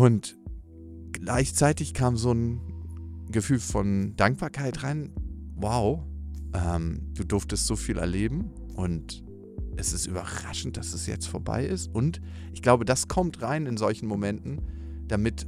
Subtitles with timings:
[0.00, 0.38] Und
[1.12, 2.58] gleichzeitig kam so ein
[3.30, 5.12] Gefühl von Dankbarkeit rein.
[5.56, 6.06] Wow,
[6.54, 9.22] ähm, du durftest so viel erleben und
[9.76, 11.94] es ist überraschend, dass es jetzt vorbei ist.
[11.94, 12.22] Und
[12.54, 14.62] ich glaube, das kommt rein in solchen Momenten,
[15.06, 15.46] damit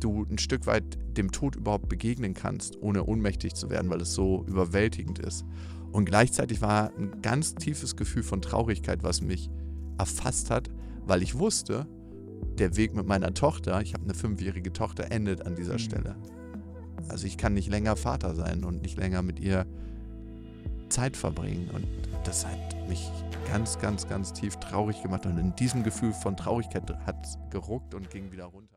[0.00, 4.14] du ein Stück weit dem Tod überhaupt begegnen kannst, ohne ohnmächtig zu werden, weil es
[4.14, 5.44] so überwältigend ist.
[5.92, 9.48] Und gleichzeitig war ein ganz tiefes Gefühl von Traurigkeit, was mich
[9.96, 10.70] erfasst hat,
[11.06, 11.86] weil ich wusste,
[12.58, 15.78] der Weg mit meiner Tochter, ich habe eine fünfjährige Tochter, endet an dieser mhm.
[15.78, 16.16] Stelle.
[17.08, 19.66] Also ich kann nicht länger Vater sein und nicht länger mit ihr
[20.88, 21.70] Zeit verbringen.
[21.72, 21.86] Und
[22.24, 23.10] das hat mich
[23.50, 25.26] ganz, ganz, ganz tief traurig gemacht.
[25.26, 28.68] Und in diesem Gefühl von Traurigkeit hat es geruckt und ging wieder runter.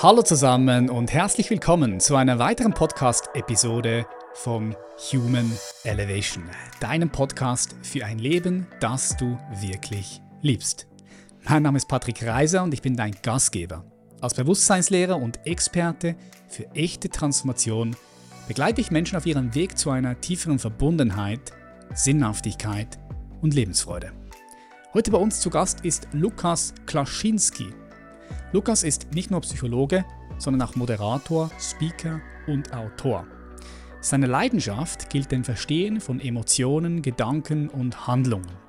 [0.00, 4.74] Hallo zusammen und herzlich willkommen zu einer weiteren Podcast-Episode von
[5.12, 5.50] Human
[5.84, 6.44] Elevation,
[6.80, 10.91] deinem Podcast für ein Leben, das du wirklich liebst.
[11.44, 13.84] Mein Name ist Patrick Reiser und ich bin dein Gastgeber.
[14.20, 16.14] Als Bewusstseinslehrer und Experte
[16.48, 17.96] für echte Transformation
[18.46, 21.52] begleite ich Menschen auf ihrem Weg zu einer tieferen Verbundenheit,
[21.94, 22.98] Sinnhaftigkeit
[23.40, 24.12] und Lebensfreude.
[24.94, 27.74] Heute bei uns zu Gast ist Lukas Klaschinski.
[28.52, 30.04] Lukas ist nicht nur Psychologe,
[30.38, 33.26] sondern auch Moderator, Speaker und Autor.
[34.00, 38.61] Seine Leidenschaft gilt dem Verstehen von Emotionen, Gedanken und Handlungen.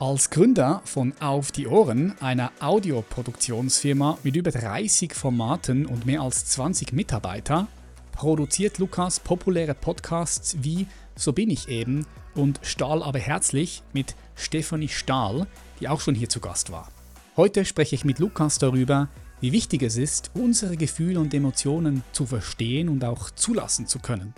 [0.00, 6.46] Als Gründer von Auf die Ohren, einer Audioproduktionsfirma mit über 30 Formaten und mehr als
[6.46, 7.66] 20 Mitarbeiter,
[8.12, 14.86] produziert Lukas populäre Podcasts wie So bin ich eben und Stahl aber herzlich mit Stefanie
[14.86, 15.48] Stahl,
[15.80, 16.92] die auch schon hier zu Gast war.
[17.36, 19.08] Heute spreche ich mit Lukas darüber,
[19.40, 24.32] wie wichtig es ist, unsere Gefühle und Emotionen zu verstehen und auch zulassen zu können.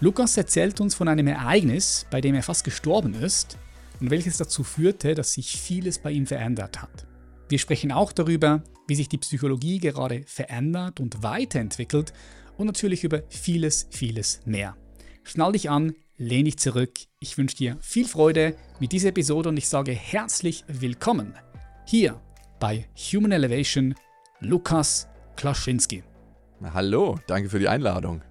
[0.00, 3.56] Lukas erzählt uns von einem Ereignis, bei dem er fast gestorben ist
[4.00, 7.06] und welches dazu führte, dass sich vieles bei ihm verändert hat.
[7.48, 12.12] Wir sprechen auch darüber, wie sich die Psychologie gerade verändert und weiterentwickelt
[12.56, 14.76] und natürlich über vieles, vieles mehr.
[15.22, 16.92] Schnall dich an, lehn dich zurück.
[17.20, 21.34] Ich wünsche dir viel Freude mit dieser Episode und ich sage herzlich willkommen
[21.86, 22.20] hier
[22.58, 23.94] bei Human Elevation
[24.40, 26.02] Lukas Klaschinski.
[26.62, 28.22] Hallo, danke für die Einladung.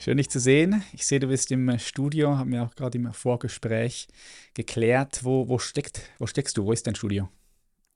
[0.00, 0.84] Schön, dich zu sehen.
[0.92, 4.06] Ich sehe, du bist im Studio, haben wir auch gerade im Vorgespräch
[4.54, 5.24] geklärt.
[5.24, 6.64] Wo, wo, steckt, wo steckst du?
[6.64, 7.28] Wo ist dein Studio?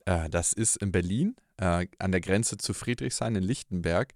[0.05, 4.15] Äh, das ist in Berlin, äh, an der Grenze zu Friedrichshain in Lichtenberg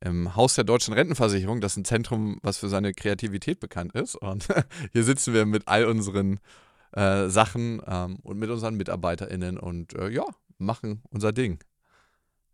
[0.00, 1.60] im Haus der Deutschen Rentenversicherung.
[1.60, 4.16] Das ist ein Zentrum, was für seine Kreativität bekannt ist.
[4.16, 4.48] Und
[4.92, 6.40] hier sitzen wir mit all unseren
[6.92, 10.24] äh, Sachen ähm, und mit unseren MitarbeiterInnen und äh, ja,
[10.58, 11.60] machen unser Ding.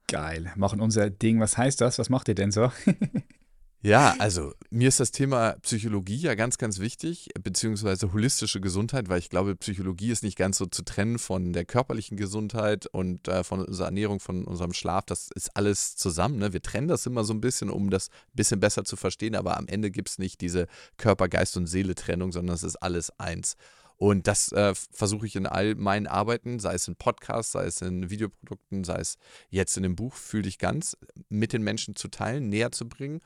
[0.08, 1.40] Geil, machen unser Ding.
[1.40, 1.98] Was heißt das?
[1.98, 2.70] Was macht ihr denn so?
[3.84, 9.18] Ja, also mir ist das Thema Psychologie ja ganz, ganz wichtig, beziehungsweise holistische Gesundheit, weil
[9.18, 13.44] ich glaube, Psychologie ist nicht ganz so zu trennen von der körperlichen Gesundheit und äh,
[13.44, 15.04] von unserer Ernährung, von unserem Schlaf.
[15.04, 16.38] Das ist alles zusammen.
[16.38, 16.54] Ne?
[16.54, 19.58] Wir trennen das immer so ein bisschen, um das ein bisschen besser zu verstehen, aber
[19.58, 20.66] am Ende gibt es nicht diese
[20.96, 23.56] Körper, Geist und Seele-Trennung, sondern es ist alles eins.
[23.98, 27.82] Und das äh, versuche ich in all meinen Arbeiten, sei es in Podcasts, sei es
[27.82, 29.18] in Videoprodukten, sei es
[29.50, 30.96] jetzt in dem Buch, Fühl dich ganz,
[31.28, 33.20] mit den Menschen zu teilen, näher zu bringen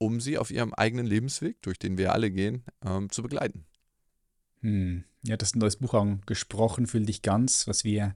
[0.00, 3.66] um sie auf ihrem eigenen Lebensweg, durch den wir alle gehen, ähm, zu begleiten.
[4.62, 5.04] Hm.
[5.22, 5.94] Ja, das ist ein neues Buch
[6.24, 8.14] gesprochen, fühl dich ganz, was wir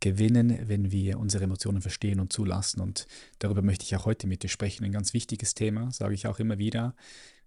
[0.00, 2.80] gewinnen, wenn wir unsere Emotionen verstehen und zulassen.
[2.82, 3.06] Und
[3.38, 4.84] darüber möchte ich auch heute mit dir sprechen.
[4.84, 6.94] Ein ganz wichtiges Thema, sage ich auch immer wieder.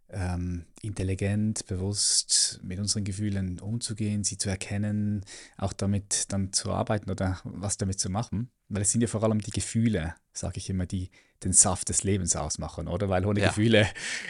[0.09, 5.23] Ähm, intelligent, bewusst mit unseren Gefühlen umzugehen, sie zu erkennen,
[5.57, 8.49] auch damit dann zu arbeiten oder was damit zu machen.
[8.69, 11.11] Weil es sind ja vor allem die Gefühle, sage ich immer, die
[11.43, 13.09] den Saft des Lebens ausmachen, oder?
[13.09, 13.47] Weil ohne ja.
[13.47, 13.87] Gefühle,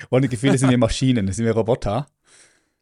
[0.09, 2.07] ohne Gefühle sind wir Maschinen, sind wir Roboter.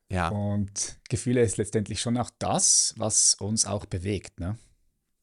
[0.10, 0.30] Ja.
[0.30, 4.58] Und Gefühle ist letztendlich schon auch das, was uns auch bewegt, ne?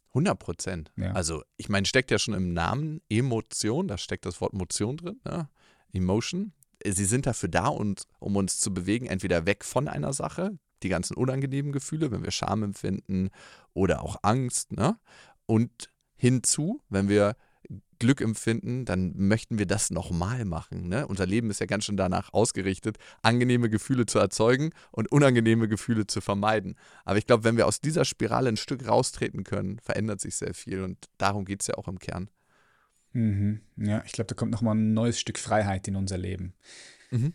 [0.09, 0.93] 100 Prozent.
[0.97, 1.13] Ja.
[1.13, 5.21] Also, ich meine, steckt ja schon im Namen Emotion, da steckt das Wort Motion drin,
[5.25, 5.49] ne?
[5.93, 6.53] Emotion.
[6.85, 10.89] Sie sind dafür da, und, um uns zu bewegen, entweder weg von einer Sache, die
[10.89, 13.31] ganzen unangenehmen Gefühle, wenn wir Scham empfinden
[13.73, 14.99] oder auch Angst, ne?
[15.47, 17.37] Und hinzu, wenn wir
[17.99, 20.89] Glück empfinden, dann möchten wir das nochmal machen.
[20.89, 21.07] Ne?
[21.07, 26.07] Unser Leben ist ja ganz schön danach ausgerichtet, angenehme Gefühle zu erzeugen und unangenehme Gefühle
[26.07, 26.75] zu vermeiden.
[27.05, 30.55] Aber ich glaube, wenn wir aus dieser Spirale ein Stück raustreten können, verändert sich sehr
[30.55, 32.29] viel und darum geht es ja auch im Kern.
[33.13, 33.61] Mhm.
[33.77, 36.55] Ja, ich glaube, da kommt nochmal ein neues Stück Freiheit in unser Leben.
[37.11, 37.35] Mhm.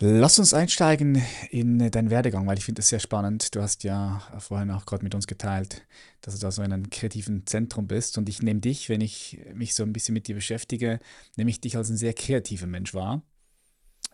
[0.00, 3.54] Lass uns einsteigen in deinen Werdegang, weil ich finde es sehr spannend.
[3.56, 5.82] Du hast ja vorhin auch gerade mit uns geteilt,
[6.20, 8.16] dass du da so in einem kreativen Zentrum bist.
[8.16, 11.00] Und ich nehme dich, wenn ich mich so ein bisschen mit dir beschäftige,
[11.36, 13.22] nehme ich dich als ein sehr kreativer Mensch wahr.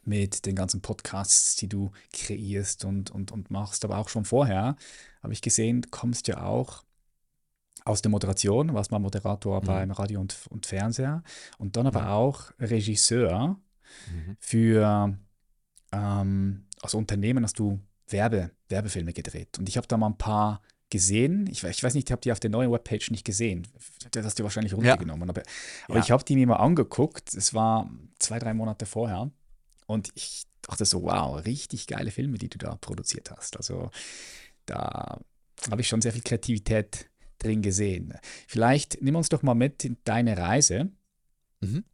[0.06, 3.84] Mit den ganzen Podcasts, die du kreierst und, und, und machst.
[3.84, 4.76] Aber auch schon vorher
[5.22, 6.82] habe ich gesehen, du kommst ja auch
[7.84, 9.66] aus der Moderation, warst mal Moderator Mhm.
[9.66, 11.22] beim Radio und, und Fernseher
[11.58, 13.60] und dann aber auch Regisseur
[14.10, 14.36] Mhm.
[14.40, 15.18] für
[15.94, 19.58] ähm, also Unternehmen hast du Werbe, Werbefilme gedreht.
[19.58, 20.60] Und ich habe da mal ein paar
[20.90, 21.46] gesehen.
[21.50, 23.66] Ich, ich weiß nicht, ich habe die auf der neuen Webpage nicht gesehen.
[24.10, 25.28] Das hast du wahrscheinlich runtergenommen.
[25.30, 25.42] Aber,
[25.88, 26.02] aber Ja.
[26.04, 27.34] ich habe die mir mal angeguckt.
[27.34, 29.30] Es war zwei, drei Monate vorher.
[29.86, 33.56] Und ich dachte so, wow, richtig geile Filme, die du da produziert hast.
[33.56, 33.90] Also
[34.66, 35.20] da
[35.70, 38.14] habe ich schon sehr viel Kreativität drin gesehen.
[38.46, 40.90] Vielleicht nimm uns doch mal mit in deine Reise.
[41.60, 41.84] Mhm.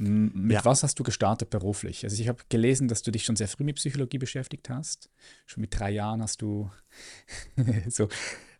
[0.00, 0.64] Mit Ja.
[0.64, 2.04] was hast du gestartet beruflich?
[2.04, 5.10] Also ich habe gelesen, dass du dich schon sehr früh mit Psychologie beschäftigt hast.
[5.46, 6.70] Schon mit drei Jahren hast du
[7.88, 8.08] so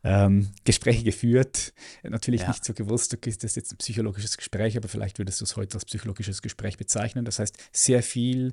[0.02, 1.72] ähm, Gespräche geführt.
[2.02, 2.48] Natürlich Ja.
[2.48, 5.56] nicht so gewusst, okay, ist das jetzt ein psychologisches Gespräch, aber vielleicht würdest du es
[5.56, 7.24] heute als psychologisches Gespräch bezeichnen.
[7.24, 8.52] Das heißt, sehr viel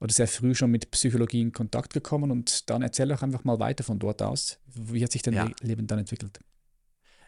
[0.00, 3.58] oder sehr früh schon mit Psychologie in Kontakt gekommen und dann erzähl doch einfach mal
[3.60, 4.58] weiter von dort aus.
[4.66, 5.44] Wie hat sich dein Ja.
[5.44, 6.40] Le- Leben dann entwickelt?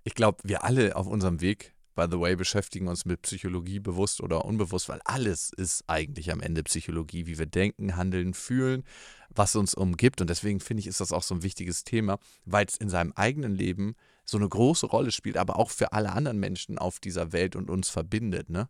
[0.05, 4.21] Ich glaube, wir alle auf unserem Weg, by the way, beschäftigen uns mit Psychologie bewusst
[4.23, 8.85] oder unbewusst, weil alles ist eigentlich am Ende Psychologie, wie wir denken, handeln, fühlen,
[9.31, 10.21] was uns umgibt.
[10.21, 13.12] Und deswegen finde ich, ist das auch so ein wichtiges Thema, weil es in seinem
[13.17, 17.33] eigenen Leben so eine große Rolle spielt, aber auch für alle anderen Menschen auf dieser
[17.33, 18.49] Welt und uns verbindet.
[18.49, 18.69] Ne?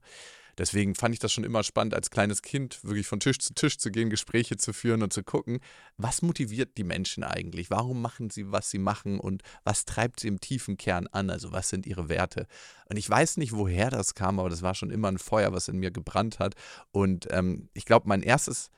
[0.58, 3.78] Deswegen fand ich das schon immer spannend, als kleines Kind wirklich von Tisch zu Tisch
[3.78, 5.60] zu gehen, Gespräche zu führen und zu gucken,
[5.96, 7.70] was motiviert die Menschen eigentlich?
[7.70, 11.30] Warum machen sie, was sie machen und was treibt sie im tiefen Kern an?
[11.30, 12.46] Also was sind ihre Werte?
[12.90, 15.68] Und ich weiß nicht, woher das kam, aber das war schon immer ein Feuer, was
[15.68, 16.54] in mir gebrannt hat.
[16.90, 18.70] Und ähm, ich glaube, mein erstes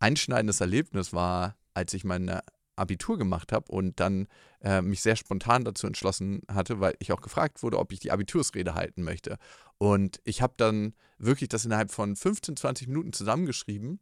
[0.00, 2.40] einschneidendes Erlebnis war, als ich mein
[2.76, 4.26] Abitur gemacht habe und dann
[4.62, 8.10] äh, mich sehr spontan dazu entschlossen hatte, weil ich auch gefragt wurde, ob ich die
[8.10, 9.38] Abitursrede halten möchte.
[9.82, 13.98] Und ich habe dann wirklich das innerhalb von 15, 20 Minuten zusammengeschrieben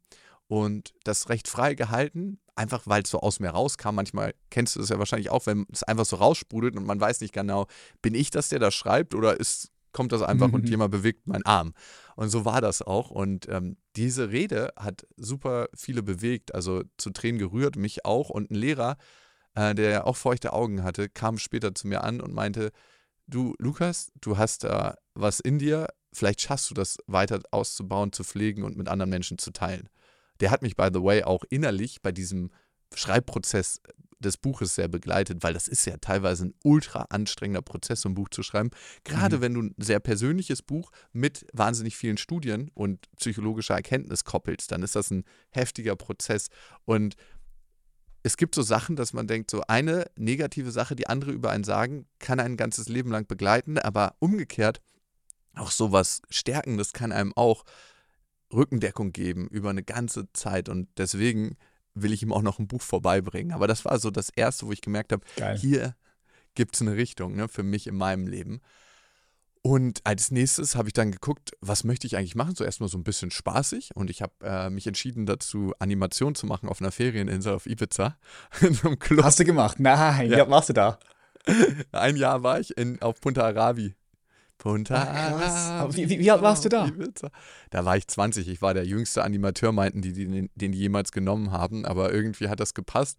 [0.46, 3.94] und das recht frei gehalten, einfach weil es so aus mir rauskam.
[3.94, 7.22] Manchmal kennst du das ja wahrscheinlich auch, wenn es einfach so raussprudelt und man weiß
[7.22, 7.66] nicht genau,
[8.02, 11.46] bin ich das, der das schreibt oder ist, kommt das einfach und jemand bewegt meinen
[11.46, 11.72] Arm.
[12.14, 13.10] Und so war das auch.
[13.10, 18.28] Und ähm, diese Rede hat super viele bewegt, also zu Tränen gerührt, mich auch.
[18.28, 18.98] Und ein Lehrer,
[19.54, 22.70] äh, der auch feuchte Augen hatte, kam später zu mir an und meinte,
[23.30, 28.24] du Lukas, du hast da was in dir, vielleicht schaffst du das weiter auszubauen, zu
[28.24, 29.88] pflegen und mit anderen Menschen zu teilen.
[30.40, 32.50] Der hat mich, by the way, auch innerlich bei diesem
[32.94, 33.80] Schreibprozess
[34.18, 38.14] des Buches sehr begleitet, weil das ist ja teilweise ein ultra anstrengender Prozess, so ein
[38.14, 38.70] Buch zu schreiben.
[39.04, 39.40] Gerade Mhm.
[39.40, 44.82] wenn du ein sehr persönliches Buch mit wahnsinnig vielen Studien und psychologischer Erkenntnis koppelst, dann
[44.82, 46.48] ist das ein heftiger Prozess.
[46.84, 47.14] Und
[48.22, 51.64] es gibt so Sachen, dass man denkt, so eine negative Sache, die andere über einen
[51.64, 54.80] sagen, kann ein ganzes Leben lang begleiten, aber umgekehrt
[55.54, 57.64] auch sowas Stärkendes kann einem auch
[58.52, 61.56] Rückendeckung geben über eine ganze Zeit und deswegen
[61.94, 63.52] will ich ihm auch noch ein Buch vorbeibringen.
[63.52, 65.58] Aber das war so das Erste, wo ich gemerkt habe, Geil.
[65.58, 65.96] hier
[66.54, 68.60] gibt es eine Richtung ne, für mich in meinem Leben.
[69.62, 72.54] Und als nächstes habe ich dann geguckt, was möchte ich eigentlich machen?
[72.54, 73.90] So erstmal so ein bisschen spaßig.
[73.94, 78.16] Und ich habe äh, mich entschieden dazu, Animation zu machen auf einer Ferieninsel auf Ibiza.
[78.62, 79.22] In so einem Club.
[79.24, 79.78] Hast du gemacht?
[79.78, 80.38] Nein, Ja.
[80.38, 80.50] ja.
[80.50, 80.98] warst du da?
[81.92, 83.94] Ein Jahr war ich in, auf Punta Arabi.
[84.58, 84.94] Punta.
[84.94, 85.96] Arabi.
[85.96, 86.86] Wie- wie- wie alt warst du da?
[86.86, 87.30] Ibiza.
[87.70, 88.46] Da war ich 20.
[88.48, 91.84] Ich war der jüngste Animateur, meinten die, den, den die jemals genommen haben.
[91.86, 93.18] Aber irgendwie hat das gepasst.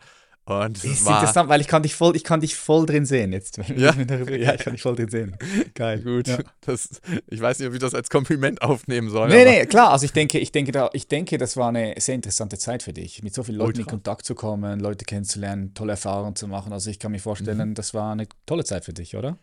[0.51, 3.05] Und es Ist war interessant, weil ich kann dich voll, ich kann dich voll drin
[3.05, 3.57] sehen jetzt.
[3.57, 3.93] Ja?
[3.95, 5.35] ja, ich kann dich voll drin sehen.
[5.73, 6.01] Geil.
[6.01, 6.27] gut.
[6.27, 6.39] Ja.
[6.61, 9.29] Das, ich weiß nicht, ob ich das als Kompliment aufnehmen soll.
[9.29, 9.91] Nee, aber nee, klar.
[9.91, 12.93] Also ich denke, ich denke, da, ich denke, das war eine sehr interessante Zeit für
[12.93, 13.91] dich, mit so vielen Leuten in Ultra.
[13.91, 16.73] Kontakt zu kommen, Leute kennenzulernen, tolle Erfahrungen zu machen.
[16.73, 17.73] Also ich kann mir vorstellen, Mhm.
[17.75, 19.37] das war eine tolle Zeit für dich, oder?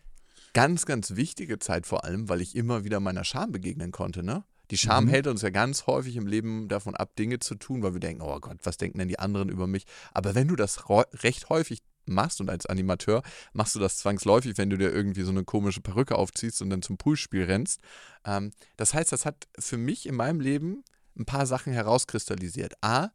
[0.54, 4.24] ganz, ganz wichtige Zeit vor allem, weil ich immer wieder meiner Scham begegnen konnte.
[4.24, 4.42] Ne?
[4.70, 5.08] Die Scham Mhm.
[5.08, 8.22] hält uns ja ganz häufig im Leben davon ab, Dinge zu tun, weil wir denken,
[8.22, 9.84] oh Gott, was denken denn die anderen über mich?
[10.12, 13.22] Aber wenn du das recht häufig machst und als Animateur
[13.52, 16.82] machst du das zwangsläufig, wenn du dir irgendwie so eine komische Perücke aufziehst und dann
[16.82, 17.80] zum Poolspiel rennst.
[18.24, 20.84] Ähm, das heißt, das hat für mich in meinem Leben
[21.18, 22.74] ein paar Sachen herauskristallisiert.
[22.82, 23.08] A,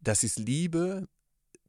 [0.00, 1.08] dass ich es liebe,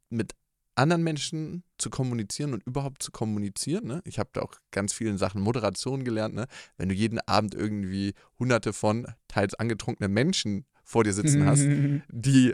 [0.10, 0.36] mit
[0.79, 3.86] anderen Menschen zu kommunizieren und überhaupt zu kommunizieren.
[3.86, 4.01] Ne?
[4.05, 6.36] Ich habe da auch ganz vielen Sachen Moderation gelernt.
[6.36, 6.48] Ne?
[6.77, 11.63] Wenn du jeden Abend irgendwie hunderte von teils angetrunkenen Menschen vor dir sitzen hast,
[12.09, 12.53] die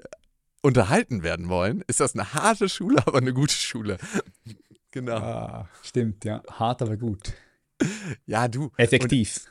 [0.61, 3.97] unterhalten werden wollen, ist das eine harte Schule, aber eine gute Schule.
[4.91, 5.17] genau.
[5.17, 6.41] ah, stimmt, ja.
[6.51, 7.33] Hart, aber gut.
[8.25, 8.71] Ja, du.
[8.77, 9.45] Effektiv.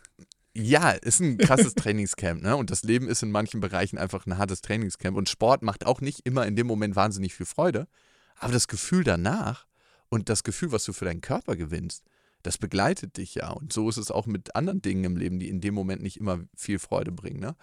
[0.56, 2.56] Ja, ist ein krasses Trainingscamp, ne?
[2.56, 5.16] Und das Leben ist in manchen Bereichen einfach ein hartes Trainingscamp.
[5.16, 7.88] Und Sport macht auch nicht immer in dem Moment wahnsinnig viel Freude.
[8.36, 9.66] Aber das Gefühl danach
[10.08, 12.04] und das Gefühl, was du für deinen Körper gewinnst,
[12.42, 13.50] das begleitet dich ja.
[13.50, 16.18] Und so ist es auch mit anderen Dingen im Leben, die in dem Moment nicht
[16.18, 17.40] immer viel Freude bringen.
[17.40, 17.56] Ne?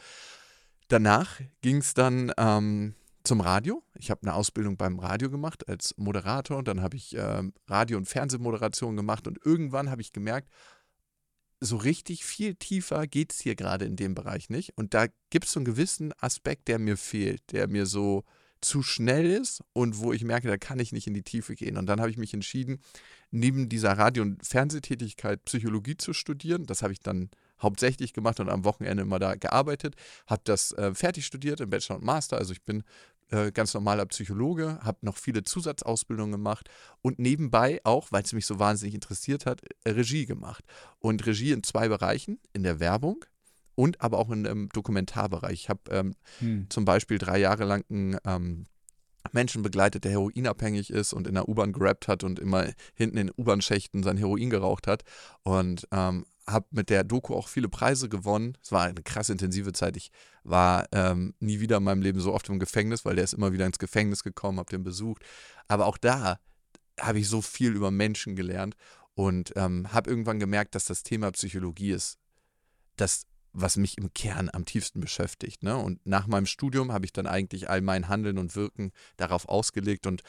[0.87, 3.83] Danach ging es dann ähm, zum Radio.
[3.95, 7.97] Ich habe eine Ausbildung beim Radio gemacht als Moderator und dann habe ich äh, Radio-
[7.97, 10.49] und Fernsehmoderation gemacht und irgendwann habe ich gemerkt,
[11.59, 14.75] so richtig viel tiefer geht es hier gerade in dem Bereich nicht.
[14.77, 18.23] Und da gibt es so einen gewissen Aspekt, der mir fehlt, der mir so
[18.61, 21.77] zu schnell ist und wo ich merke, da kann ich nicht in die Tiefe gehen.
[21.77, 22.79] Und dann habe ich mich entschieden,
[23.31, 26.65] neben dieser Radio- und Fernsehtätigkeit Psychologie zu studieren.
[26.65, 27.29] Das habe ich dann
[27.61, 29.95] hauptsächlich gemacht und am Wochenende immer da gearbeitet.
[30.27, 32.37] Habe das äh, fertig studiert im Bachelor und Master.
[32.37, 32.83] Also ich bin
[33.29, 36.69] äh, ganz normaler Psychologe, habe noch viele Zusatzausbildungen gemacht
[37.01, 40.65] und nebenbei auch, weil es mich so wahnsinnig interessiert hat, Regie gemacht.
[40.99, 43.25] Und Regie in zwei Bereichen, in der Werbung
[43.75, 45.53] und aber auch in im Dokumentarbereich.
[45.53, 46.67] Ich habe ähm, hm.
[46.69, 48.65] zum Beispiel drei Jahre lang einen ähm,
[49.31, 53.31] Menschen begleitet, der heroinabhängig ist und in der U-Bahn gerappt hat und immer hinten in
[53.35, 55.03] U-Bahn-Schächten sein Heroin geraucht hat.
[55.43, 58.57] Und ähm, habe mit der Doku auch viele Preise gewonnen.
[58.61, 59.95] Es war eine krass intensive Zeit.
[59.95, 60.11] Ich
[60.43, 63.53] war ähm, nie wieder in meinem Leben so oft im Gefängnis, weil der ist immer
[63.53, 65.23] wieder ins Gefängnis gekommen, habe den besucht.
[65.67, 66.39] Aber auch da
[66.99, 68.75] habe ich so viel über Menschen gelernt
[69.13, 72.17] und ähm, habe irgendwann gemerkt, dass das Thema Psychologie ist,
[72.95, 73.23] das,
[73.53, 75.63] was mich im Kern am tiefsten beschäftigt.
[75.63, 75.75] Ne?
[75.77, 80.08] Und nach meinem Studium habe ich dann eigentlich all mein Handeln und Wirken darauf ausgelegt
[80.08, 80.24] und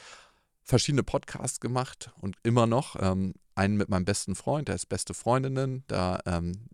[0.61, 2.95] verschiedene Podcasts gemacht und immer noch.
[2.99, 5.83] Ähm, einen mit meinem besten Freund, der ist beste Freundinnen.
[5.87, 6.69] Da ähm,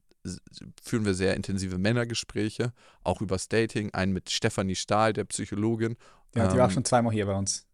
[0.81, 3.93] führen wir sehr intensive Männergespräche, auch über Dating.
[3.93, 5.97] Einen mit Stefanie Stahl, der Psychologin.
[6.35, 7.65] Ja, die war auch ähm, schon zweimal hier bei uns.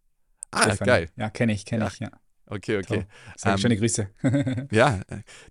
[0.51, 0.88] Ah, Stefanie.
[0.88, 1.10] geil.
[1.17, 1.91] Ja, kenne ich, kenne ja.
[1.91, 2.12] ich, ja.
[2.48, 3.05] Okay, okay.
[3.44, 4.08] Ähm, schöne Grüße.
[4.72, 5.01] ja,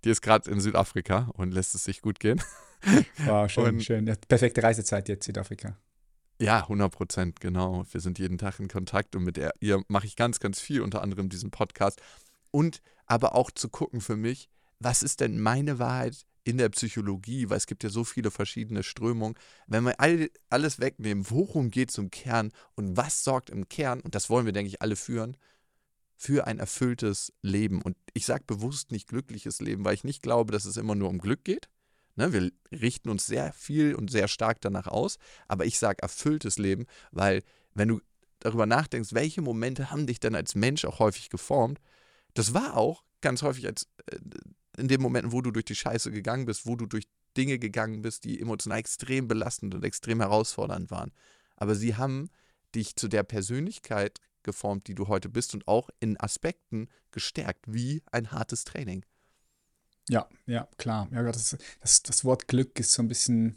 [0.04, 2.40] die ist gerade in Südafrika und lässt es sich gut gehen.
[3.24, 4.06] Wow, schön, und, schön.
[4.06, 5.76] Ja, perfekte Reisezeit jetzt Südafrika.
[6.40, 7.84] Ja, 100 Prozent, genau.
[7.90, 11.00] Wir sind jeden Tag in Kontakt und mit ihr mache ich ganz, ganz viel, unter
[11.00, 12.00] anderem diesen Podcast.
[12.50, 14.48] Und aber auch zu gucken für mich,
[14.80, 18.82] was ist denn meine Wahrheit in der Psychologie, weil es gibt ja so viele verschiedene
[18.82, 19.34] Strömungen.
[19.66, 24.00] Wenn wir all, alles wegnehmen, worum geht es im Kern und was sorgt im Kern,
[24.00, 25.36] und das wollen wir, denke ich, alle führen,
[26.16, 27.82] für ein erfülltes Leben.
[27.82, 31.08] Und ich sage bewusst nicht glückliches Leben, weil ich nicht glaube, dass es immer nur
[31.08, 31.68] um Glück geht,
[32.16, 35.18] Ne, wir richten uns sehr viel und sehr stark danach aus,
[35.49, 37.42] aber ich sage erfülltes Leben, weil
[37.75, 38.00] wenn du
[38.38, 41.80] darüber nachdenkst, welche Momente haben dich denn als Mensch auch häufig geformt,
[42.35, 44.18] das war auch ganz häufig als äh,
[44.76, 47.04] in den Momenten, wo du durch die Scheiße gegangen bist, wo du durch
[47.37, 51.12] Dinge gegangen bist, die emotional extrem belastend und extrem herausfordernd waren.
[51.56, 52.30] Aber sie haben
[52.75, 58.02] dich zu der Persönlichkeit geformt, die du heute bist und auch in Aspekten gestärkt, wie
[58.12, 59.04] ein hartes Training.
[60.08, 61.08] Ja, ja, klar.
[61.12, 63.56] Ja, das, das, das Wort Glück ist so ein bisschen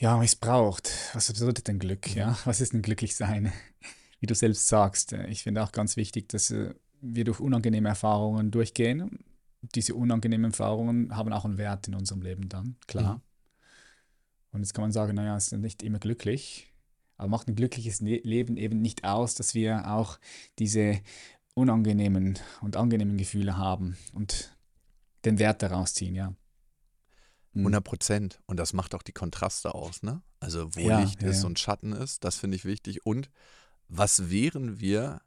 [0.00, 0.90] ja, missbraucht.
[1.12, 2.08] Was bedeutet denn Glück?
[2.10, 2.16] Mhm.
[2.16, 3.52] Ja, was ist denn glücklich sein?
[4.18, 5.12] Wie du selbst sagst.
[5.12, 9.18] Äh, ich finde auch ganz wichtig, dass äh, wir durch unangenehme Erfahrungen durchgehen.
[9.74, 13.16] Diese unangenehmen Erfahrungen haben auch einen Wert in unserem Leben dann, klar.
[13.16, 13.20] Mhm.
[14.52, 16.72] Und jetzt kann man sagen, naja, es ist nicht immer glücklich,
[17.18, 20.18] aber macht ein glückliches Leben eben nicht aus, dass wir auch
[20.58, 21.00] diese
[21.54, 23.96] unangenehmen und angenehmen Gefühle haben.
[24.12, 24.56] Und
[25.24, 26.34] den Wert daraus ziehen, ja.
[27.54, 27.84] 100 hm.
[27.84, 28.40] Prozent.
[28.46, 30.22] Und das macht auch die Kontraste aus, ne?
[30.38, 31.46] Also wo ja, Licht ja, ist ja.
[31.46, 33.04] und Schatten ist, das finde ich wichtig.
[33.04, 33.30] Und
[33.88, 35.20] was wären wir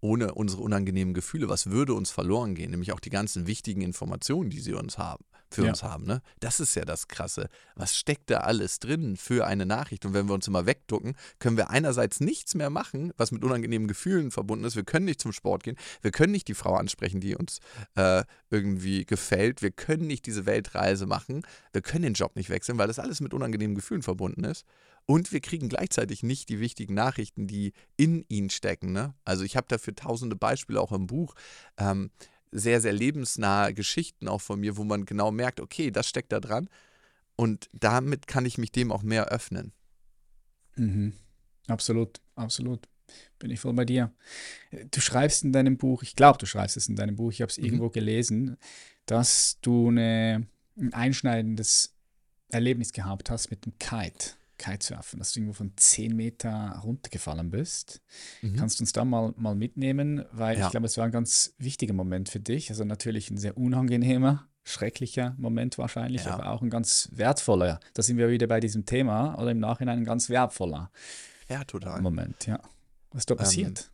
[0.00, 1.48] ohne unsere unangenehmen Gefühle?
[1.48, 2.70] Was würde uns verloren gehen?
[2.70, 5.70] Nämlich auch die ganzen wichtigen Informationen, die sie uns haben für ja.
[5.70, 6.04] uns haben.
[6.04, 6.22] Ne?
[6.38, 7.48] Das ist ja das Krasse.
[7.74, 10.06] Was steckt da alles drin für eine Nachricht?
[10.06, 13.88] Und wenn wir uns immer wegducken, können wir einerseits nichts mehr machen, was mit unangenehmen
[13.88, 14.76] Gefühlen verbunden ist.
[14.76, 15.76] Wir können nicht zum Sport gehen.
[16.02, 17.58] Wir können nicht die Frau ansprechen, die uns
[17.96, 19.62] äh, irgendwie gefällt.
[19.62, 21.42] Wir können nicht diese Weltreise machen.
[21.72, 24.64] Wir können den Job nicht wechseln, weil das alles mit unangenehmen Gefühlen verbunden ist.
[25.10, 28.92] Und wir kriegen gleichzeitig nicht die wichtigen Nachrichten, die in ihnen stecken.
[28.92, 29.12] Ne?
[29.24, 31.34] Also ich habe dafür tausende Beispiele auch im Buch.
[31.78, 32.12] Ähm,
[32.52, 36.38] sehr, sehr lebensnahe Geschichten auch von mir, wo man genau merkt, okay, das steckt da
[36.38, 36.68] dran.
[37.34, 39.72] Und damit kann ich mich dem auch mehr öffnen.
[40.76, 41.14] Mhm.
[41.66, 42.86] Absolut, absolut.
[43.40, 44.14] Bin ich voll bei dir.
[44.92, 47.50] Du schreibst in deinem Buch, ich glaube, du schreibst es in deinem Buch, ich habe
[47.50, 47.64] es mhm.
[47.64, 48.58] irgendwo gelesen,
[49.06, 51.96] dass du eine, ein einschneidendes
[52.50, 54.38] Erlebnis gehabt hast mit dem Kite.
[54.60, 58.00] Kitesurfen, dass du irgendwo von 10 Meter runtergefallen bist.
[58.42, 58.56] Mhm.
[58.56, 60.24] Kannst du uns da mal, mal mitnehmen?
[60.32, 60.66] Weil ja.
[60.66, 62.70] ich glaube, es war ein ganz wichtiger Moment für dich.
[62.70, 66.34] Also natürlich ein sehr unangenehmer, schrecklicher Moment wahrscheinlich, ja.
[66.34, 67.80] aber auch ein ganz wertvoller.
[67.94, 70.90] Da sind wir wieder bei diesem Thema oder im Nachhinein ein ganz wertvoller
[71.50, 72.00] ja, total.
[72.00, 72.46] Moment.
[72.46, 72.60] Ja.
[73.10, 73.90] Was ist da ähm, passiert?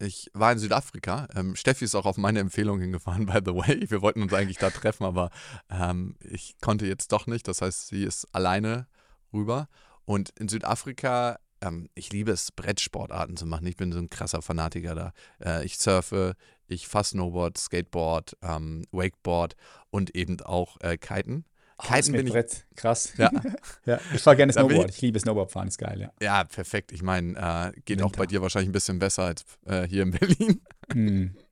[0.00, 1.28] Ähm, ich war in Südafrika.
[1.34, 3.88] Ähm, Steffi ist auch auf meine Empfehlung hingefahren, by the way.
[3.88, 5.30] Wir wollten uns eigentlich da treffen, aber
[5.70, 7.46] ähm, ich konnte jetzt doch nicht.
[7.48, 8.88] Das heißt, sie ist alleine
[9.32, 9.68] rüber.
[10.06, 13.66] Und in Südafrika, ähm, ich liebe es, Brettsportarten zu machen.
[13.66, 15.12] Ich bin so ein krasser Fanatiker da.
[15.44, 16.34] Äh, ich surfe,
[16.68, 19.56] ich fahre Snowboard, Skateboard, ähm, Wakeboard
[19.90, 21.44] und eben auch äh, Kiten.
[21.78, 22.32] Kiten bin ich.
[22.32, 22.66] Brett.
[22.74, 23.12] Krass.
[23.18, 23.30] Ja.
[23.84, 24.00] ja.
[24.14, 24.90] Ich fahre gerne Snowboard.
[24.90, 26.12] Ich, ich, liebe Snowboardfahren, ist geil, ja.
[26.22, 26.92] Ja, perfekt.
[26.92, 28.06] Ich meine, äh, geht Winter.
[28.06, 30.60] auch bei dir wahrscheinlich ein bisschen besser als äh, hier in Berlin.
[30.94, 31.26] Mm.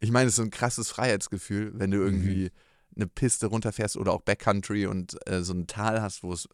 [0.00, 2.06] Ich meine, es ist so ein krasses Freiheitsgefühl, wenn du mhm.
[2.06, 2.50] irgendwie mhm.
[2.96, 6.48] eine Piste runterfährst oder auch Backcountry und äh, so ein Tal hast, wo es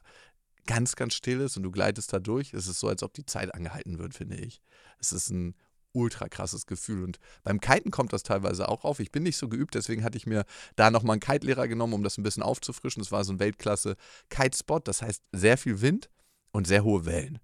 [0.67, 2.53] ganz, ganz still ist und du gleitest da durch.
[2.53, 4.61] Es ist so, als ob die Zeit angehalten wird, finde ich.
[4.99, 5.55] Es ist ein
[5.93, 7.03] ultra krasses Gefühl.
[7.03, 9.01] Und beim Kiten kommt das teilweise auch auf.
[9.01, 10.45] Ich bin nicht so geübt, deswegen hatte ich mir
[10.77, 13.03] da nochmal einen Kite-Lehrer genommen, um das ein bisschen aufzufrischen.
[13.03, 16.11] Das war so ein Weltklasse-Kite-Spot, das heißt sehr viel Wind
[16.53, 17.39] und sehr hohe Wellen.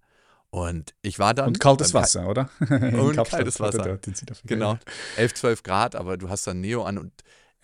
[0.51, 1.49] Und ich war dann.
[1.49, 2.51] Und kaltes Wasser, oder?
[2.61, 3.99] und kaltes Wasser.
[4.45, 4.79] Genau.
[5.17, 7.13] 11, 12 Grad, aber du hast dann Neo an und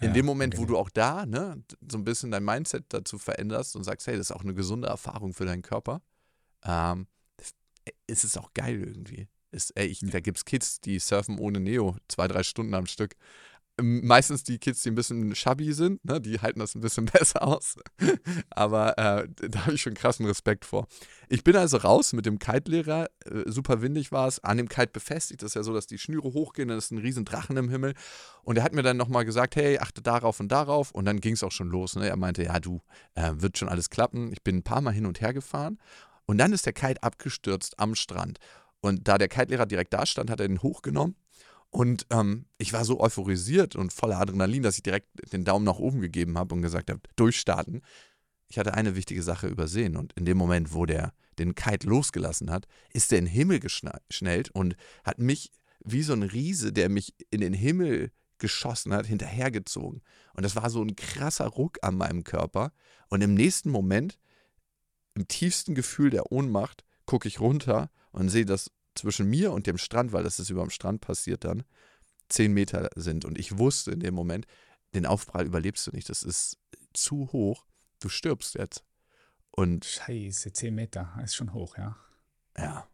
[0.00, 0.62] in ja, dem Moment, okay.
[0.62, 4.16] wo du auch da ne, so ein bisschen dein Mindset dazu veränderst und sagst, hey,
[4.16, 6.02] das ist auch eine gesunde Erfahrung für deinen Körper,
[6.64, 7.06] ähm,
[8.06, 9.28] ist es auch geil irgendwie.
[9.50, 12.86] Ist, ey, ich, da gibt es Kids, die surfen ohne Neo zwei, drei Stunden am
[12.86, 13.16] Stück.
[13.80, 17.42] Meistens die Kids, die ein bisschen shabby sind, ne, die halten das ein bisschen besser
[17.42, 17.76] aus.
[18.50, 20.88] Aber äh, da habe ich schon krassen Respekt vor.
[21.28, 24.88] Ich bin also raus mit dem Kite-Lehrer, äh, super windig war es, an dem Kite
[24.92, 25.42] befestigt.
[25.42, 27.94] Das ist ja so, dass die Schnüre hochgehen, dann ist ein riesen Drachen im Himmel.
[28.42, 30.90] Und er hat mir dann nochmal gesagt, hey, achte darauf und darauf.
[30.92, 31.96] Und dann ging es auch schon los.
[31.96, 32.08] Ne?
[32.08, 32.80] Er meinte, ja, du,
[33.14, 34.32] äh, wird schon alles klappen.
[34.32, 35.78] Ich bin ein paar Mal hin und her gefahren.
[36.26, 38.38] Und dann ist der Kite abgestürzt am Strand.
[38.80, 41.16] Und da der Kite-Lehrer direkt da stand, hat er den hochgenommen.
[41.70, 45.78] Und ähm, ich war so euphorisiert und voller Adrenalin, dass ich direkt den Daumen nach
[45.78, 47.82] oben gegeben habe und gesagt habe, durchstarten.
[48.48, 49.96] Ich hatte eine wichtige Sache übersehen.
[49.96, 53.60] Und in dem Moment, wo der den Kite losgelassen hat, ist er in den Himmel
[53.60, 55.52] geschnellt und hat mich
[55.84, 60.02] wie so ein Riese, der mich in den Himmel geschossen hat, hinterhergezogen.
[60.34, 62.72] Und das war so ein krasser Ruck an meinem Körper.
[63.08, 64.18] Und im nächsten Moment,
[65.14, 69.78] im tiefsten Gefühl der Ohnmacht, gucke ich runter und sehe, dass zwischen mir und dem
[69.78, 71.64] Strand, weil das ist über dem Strand passiert dann,
[72.28, 73.24] zehn Meter sind.
[73.24, 74.46] Und ich wusste in dem Moment,
[74.94, 76.08] den Aufprall überlebst du nicht.
[76.08, 76.58] Das ist
[76.92, 77.66] zu hoch.
[78.00, 78.84] Du stirbst jetzt.
[79.50, 81.96] Und Scheiße, zehn Meter ist schon hoch, ja.
[82.56, 82.88] Ja.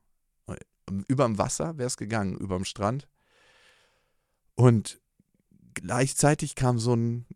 [1.09, 3.09] Über dem Wasser wäre es gegangen, über dem Strand.
[4.55, 5.01] Und
[5.73, 7.27] gleichzeitig kam so ein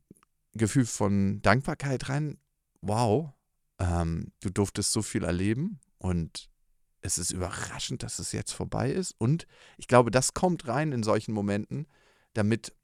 [0.52, 2.38] Gefühl von Dankbarkeit rein.
[2.80, 3.32] Wow,
[3.78, 6.50] ähm, du durftest so viel erleben und
[7.00, 9.14] es ist überraschend, dass es jetzt vorbei ist.
[9.18, 11.87] Und ich glaube, das kommt rein in solchen Momenten,
[12.34, 12.74] damit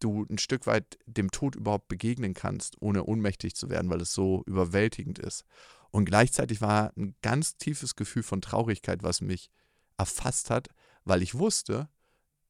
[0.00, 4.12] du ein Stück weit dem Tod überhaupt begegnen kannst, ohne ohnmächtig zu werden, weil es
[4.12, 5.44] so überwältigend ist.
[5.90, 9.50] Und gleichzeitig war ein ganz tiefes Gefühl von Traurigkeit, was mich
[9.96, 10.68] erfasst hat,
[11.04, 11.88] weil ich wusste,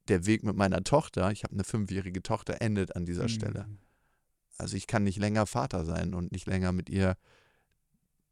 [0.09, 3.29] der Weg mit meiner Tochter, ich habe eine fünfjährige Tochter, endet an dieser mhm.
[3.29, 3.69] Stelle.
[4.59, 7.17] Also ich kann nicht länger Vater sein und nicht länger mit ihr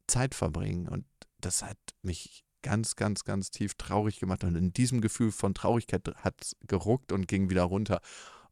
[0.07, 0.89] Zeit verbringen.
[0.89, 1.05] Und
[1.41, 4.45] das hat mich ganz, ganz, ganz tief traurig gemacht.
[4.45, 8.01] Und in diesem Gefühl von Traurigkeit hat es geruckt und ging wieder runter.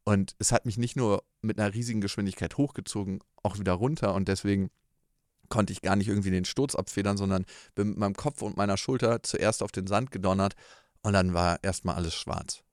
[0.03, 4.13] Und es hat mich nicht nur mit einer riesigen Geschwindigkeit hochgezogen, auch wieder runter.
[4.13, 4.71] Und deswegen
[5.49, 7.45] konnte ich gar nicht irgendwie den Sturz abfedern, sondern
[7.75, 10.55] bin mit meinem Kopf und meiner Schulter zuerst auf den Sand gedonnert
[11.03, 12.63] und dann war erstmal alles schwarz.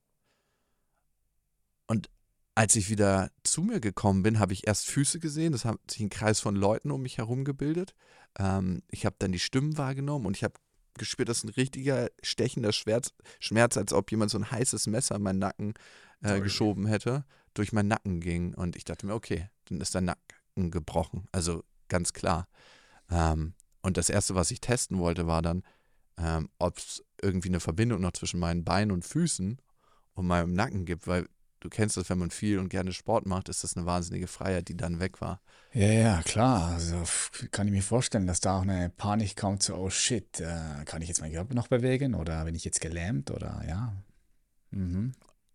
[1.87, 2.09] Und
[2.55, 5.53] als ich wieder zu mir gekommen bin, habe ich erst Füße gesehen.
[5.53, 7.93] Das hat sich ein Kreis von Leuten um mich herum gebildet.
[8.37, 10.55] Ähm, ich habe dann die Stimmen wahrgenommen und ich habe
[10.99, 15.23] gespürt, dass ein richtiger stechender Schmerz, Schmerz, als ob jemand so ein heißes Messer in
[15.23, 15.73] meinen Nacken
[16.21, 18.53] äh, geschoben hätte, durch meinen Nacken ging.
[18.53, 21.27] Und ich dachte mir, okay, dann ist der Nacken gebrochen.
[21.31, 22.47] Also ganz klar.
[23.09, 25.63] Ähm, und das Erste, was ich testen wollte, war dann,
[26.17, 29.57] ähm, ob es irgendwie eine Verbindung noch zwischen meinen Beinen und Füßen
[30.13, 31.27] und meinem Nacken gibt, weil
[31.59, 34.67] du kennst das, wenn man viel und gerne Sport macht, ist das eine wahnsinnige Freiheit,
[34.67, 35.41] die dann weg war.
[35.73, 36.71] Ja, ja, klar.
[36.71, 37.03] Also
[37.51, 41.01] kann ich mir vorstellen, dass da auch eine Panik kommt, so, oh shit, äh, kann
[41.01, 43.95] ich jetzt meinen Körper noch bewegen oder bin ich jetzt gelähmt oder ja.
[44.71, 45.13] Mhm.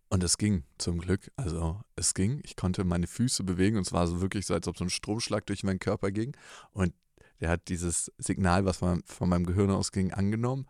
[0.09, 1.31] Und es ging zum Glück.
[1.35, 2.39] Also es ging.
[2.43, 4.89] Ich konnte meine Füße bewegen und es war so wirklich so, als ob so ein
[4.89, 6.37] Stromschlag durch meinen Körper ging.
[6.71, 6.93] Und
[7.41, 10.67] der hat dieses Signal, was von, von meinem Gehirn ausging, angenommen.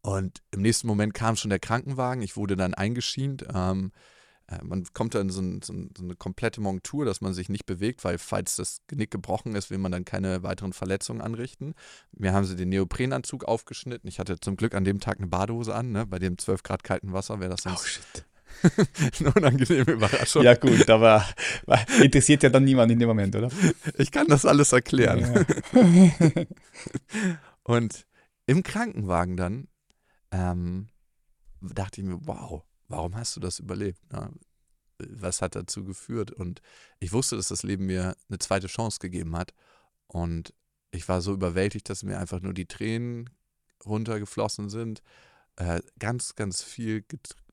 [0.00, 2.22] Und im nächsten Moment kam schon der Krankenwagen.
[2.22, 3.46] Ich wurde dann eingeschient.
[3.54, 4.21] Ähm, äh,
[4.62, 8.04] man kommt dann in so, ein, so, eine komplette Montur, dass man sich nicht bewegt,
[8.04, 11.74] weil falls das Genick gebrochen ist, will man dann keine weiteren Verletzungen anrichten.
[12.12, 14.08] Mir haben sie den Neoprenanzug aufgeschnitten.
[14.08, 15.92] Ich hatte zum Glück an dem Tag eine Badehose an.
[15.92, 16.06] Ne?
[16.06, 18.24] Bei dem 12 Grad kalten Wasser wäre das sonst oh, shit.
[19.20, 20.42] eine unangenehme Überraschung.
[20.42, 21.24] Ja gut, aber
[22.02, 23.50] interessiert ja dann niemand in dem Moment, oder?
[23.96, 25.44] Ich kann das alles erklären.
[25.72, 26.44] Ja.
[27.64, 28.06] Und
[28.46, 29.68] im Krankenwagen dann
[30.30, 30.88] ähm,
[31.60, 32.62] dachte ich mir, wow,
[32.92, 34.00] warum hast du das überlebt?
[34.10, 34.30] Na,
[34.98, 36.30] was hat dazu geführt?
[36.30, 36.62] Und
[37.00, 39.52] ich wusste, dass das Leben mir eine zweite Chance gegeben hat.
[40.06, 40.54] Und
[40.92, 43.30] ich war so überwältigt, dass mir einfach nur die Tränen
[43.84, 45.02] runtergeflossen sind.
[45.56, 47.04] Äh, ganz, ganz viel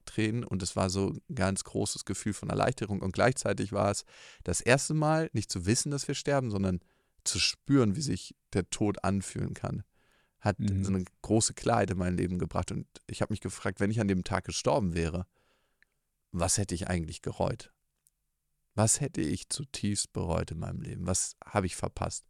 [0.04, 3.00] Tränen und es war so ein ganz großes Gefühl von Erleichterung.
[3.00, 4.04] Und gleichzeitig war es
[4.44, 6.80] das erste Mal, nicht zu wissen, dass wir sterben, sondern
[7.24, 9.84] zu spüren, wie sich der Tod anfühlen kann,
[10.40, 10.84] hat Mhm.
[10.84, 12.72] so eine große Klarheit in mein Leben gebracht.
[12.72, 15.26] Und ich habe mich gefragt, wenn ich an dem Tag gestorben wäre,
[16.32, 17.72] was hätte ich eigentlich gereut?
[18.74, 21.06] Was hätte ich zutiefst bereut in meinem Leben?
[21.06, 22.24] Was habe ich verpasst?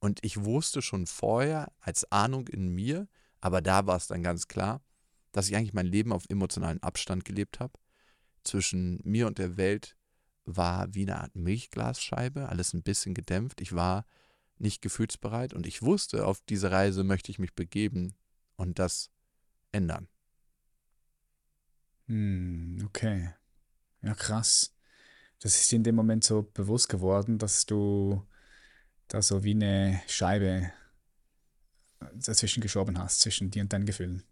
[0.00, 3.08] Und ich wusste schon vorher als Ahnung in mir,
[3.40, 4.82] aber da war es dann ganz klar,
[5.32, 7.72] dass ich eigentlich mein Leben auf emotionalen Abstand gelebt habe.
[8.42, 9.96] Zwischen mir und der Welt
[10.44, 13.60] war wie eine Art Milchglasscheibe, alles ein bisschen gedämpft.
[13.62, 14.04] Ich war
[14.58, 18.14] nicht gefühlsbereit und ich wusste, auf diese Reise möchte ich mich begeben
[18.56, 19.10] und das
[19.72, 20.08] ändern.
[22.06, 23.30] Hm, okay.
[24.02, 24.74] Ja, krass.
[25.40, 28.26] Das ist dir in dem Moment so bewusst geworden, dass du
[29.08, 30.72] da so wie eine Scheibe
[32.14, 34.22] dazwischen geschoben hast, zwischen dir und deinen Gefühlen.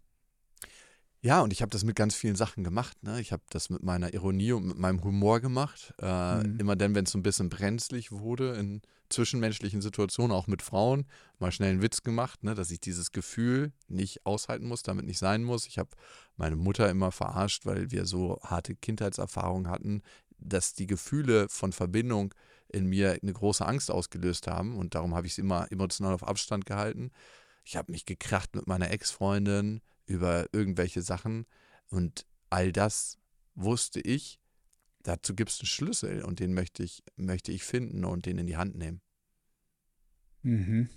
[1.23, 3.01] Ja, und ich habe das mit ganz vielen Sachen gemacht.
[3.01, 3.21] Ne?
[3.21, 5.93] Ich habe das mit meiner Ironie und mit meinem Humor gemacht.
[6.01, 6.59] Äh, Mhm.
[6.59, 11.05] Immer dann, wenn es so ein bisschen brenzlig wurde in zwischenmenschlichen Situationen, auch mit Frauen,
[11.39, 12.55] mal schnell einen Witz gemacht, ne?
[12.55, 15.65] dass ich dieses Gefühl nicht aushalten muss, damit nicht sein muss.
[15.65, 15.89] Ich habe
[16.35, 20.01] meine Mutter immer verarscht, weil wir so harte Kindheitserfahrungen hatten,
[20.39, 22.33] dass die Gefühle von Verbindung
[22.67, 24.75] in mir eine große Angst ausgelöst haben.
[24.75, 27.11] Und darum habe ich sie immer emotional auf Abstand gehalten.
[27.63, 31.45] Ich habe mich gekracht mit meiner Ex-Freundin über irgendwelche Sachen.
[31.87, 33.19] Und all das
[33.55, 34.39] wusste ich,
[35.03, 38.47] dazu gibt es einen Schlüssel und den möchte ich, möchte ich finden und den in
[38.47, 39.01] die Hand nehmen.
[40.41, 40.89] Mhm.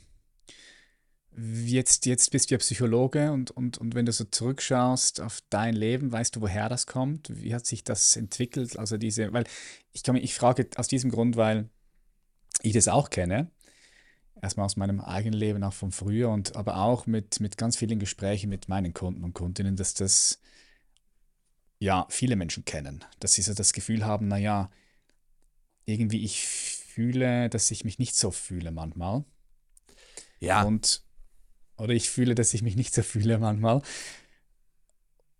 [1.38, 5.74] Jetzt, jetzt bist du ja Psychologe und, und, und wenn du so zurückschaust auf dein
[5.74, 7.30] Leben, weißt du, woher das kommt?
[7.30, 8.78] Wie hat sich das entwickelt?
[8.78, 9.44] Also diese, weil
[9.92, 11.68] ich kann ich frage aus diesem Grund, weil
[12.62, 13.50] ich das auch kenne.
[14.42, 17.98] Erstmal aus meinem eigenen Leben, auch von früher und aber auch mit, mit ganz vielen
[17.98, 20.40] Gesprächen mit meinen Kunden und Kundinnen, dass das
[21.78, 23.04] ja viele Menschen kennen.
[23.18, 24.70] Dass sie so das Gefühl haben, naja,
[25.86, 29.24] irgendwie ich fühle, dass ich mich nicht so fühle manchmal.
[30.40, 31.02] Ja, Und,
[31.76, 33.82] oder ich fühle, dass ich mich nicht so fühle manchmal.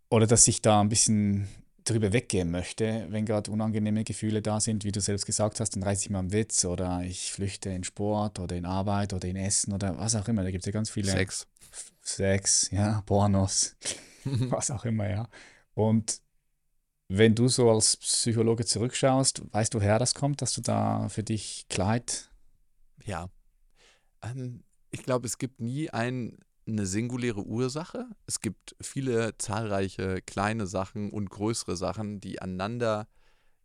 [0.08, 1.48] Oder dass ich da ein bisschen
[1.90, 5.82] drüber weggehen möchte, wenn gerade unangenehme Gefühle da sind, wie du selbst gesagt hast, dann
[5.82, 9.36] reiße ich mal einen Witz oder ich flüchte in Sport oder in Arbeit oder in
[9.36, 10.42] Essen oder was auch immer.
[10.42, 11.46] Da gibt es ja ganz viele Sex.
[12.02, 13.76] Sex, ja, Pornos,
[14.24, 15.28] was auch immer, ja.
[15.74, 16.20] Und
[17.08, 21.22] wenn du so als Psychologe zurückschaust, weißt du, woher das kommt, dass du da für
[21.22, 22.30] dich Klarheit
[23.04, 23.30] Ja.
[24.22, 28.06] Ähm, ich glaube, es gibt nie ein, eine singuläre Ursache.
[28.26, 33.08] Es gibt viele zahlreiche kleine Sachen und größere Sachen, die aneinander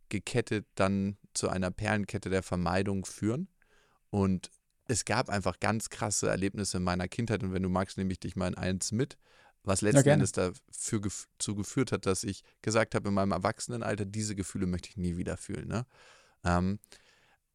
[0.08, 3.48] gekettet dann zu einer Perlenkette der Vermeidung führen.
[4.10, 4.50] Und
[4.86, 7.42] es gab einfach ganz krasse Erlebnisse in meiner Kindheit.
[7.42, 9.16] Und wenn du magst, nehme ich dich mal in eins mit,
[9.64, 10.24] was letzten gerne.
[10.24, 14.66] Endes dafür gef zu geführt hat, dass ich gesagt habe, in meinem Erwachsenenalter, diese Gefühle
[14.66, 15.68] möchte ich nie wieder fühlen.
[15.68, 15.86] Ne?
[16.44, 16.78] Ähm,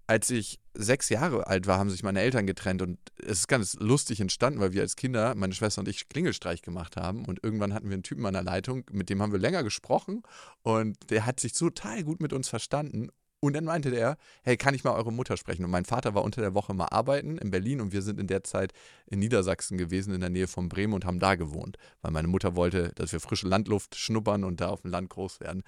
[0.07, 3.75] als ich sechs Jahre alt war, haben sich meine Eltern getrennt und es ist ganz
[3.75, 7.73] lustig entstanden, weil wir als Kinder, meine Schwester und ich, Klingelstreich gemacht haben und irgendwann
[7.73, 10.23] hatten wir einen Typen an der Leitung, mit dem haben wir länger gesprochen
[10.63, 14.73] und der hat sich total gut mit uns verstanden und dann meinte der, hey, kann
[14.73, 15.63] ich mal eure Mutter sprechen?
[15.63, 18.27] Und mein Vater war unter der Woche mal arbeiten in Berlin und wir sind in
[18.27, 18.73] der Zeit
[19.05, 22.55] in Niedersachsen gewesen, in der Nähe von Bremen und haben da gewohnt, weil meine Mutter
[22.55, 25.63] wollte, dass wir frische Landluft schnuppern und da auf dem Land groß werden.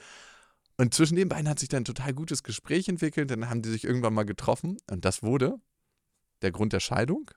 [0.79, 3.29] Und zwischen den beiden hat sich dann ein total gutes Gespräch entwickelt.
[3.29, 4.77] Dann haben die sich irgendwann mal getroffen.
[4.89, 5.59] Und das wurde
[6.41, 7.31] der Grund der Scheidung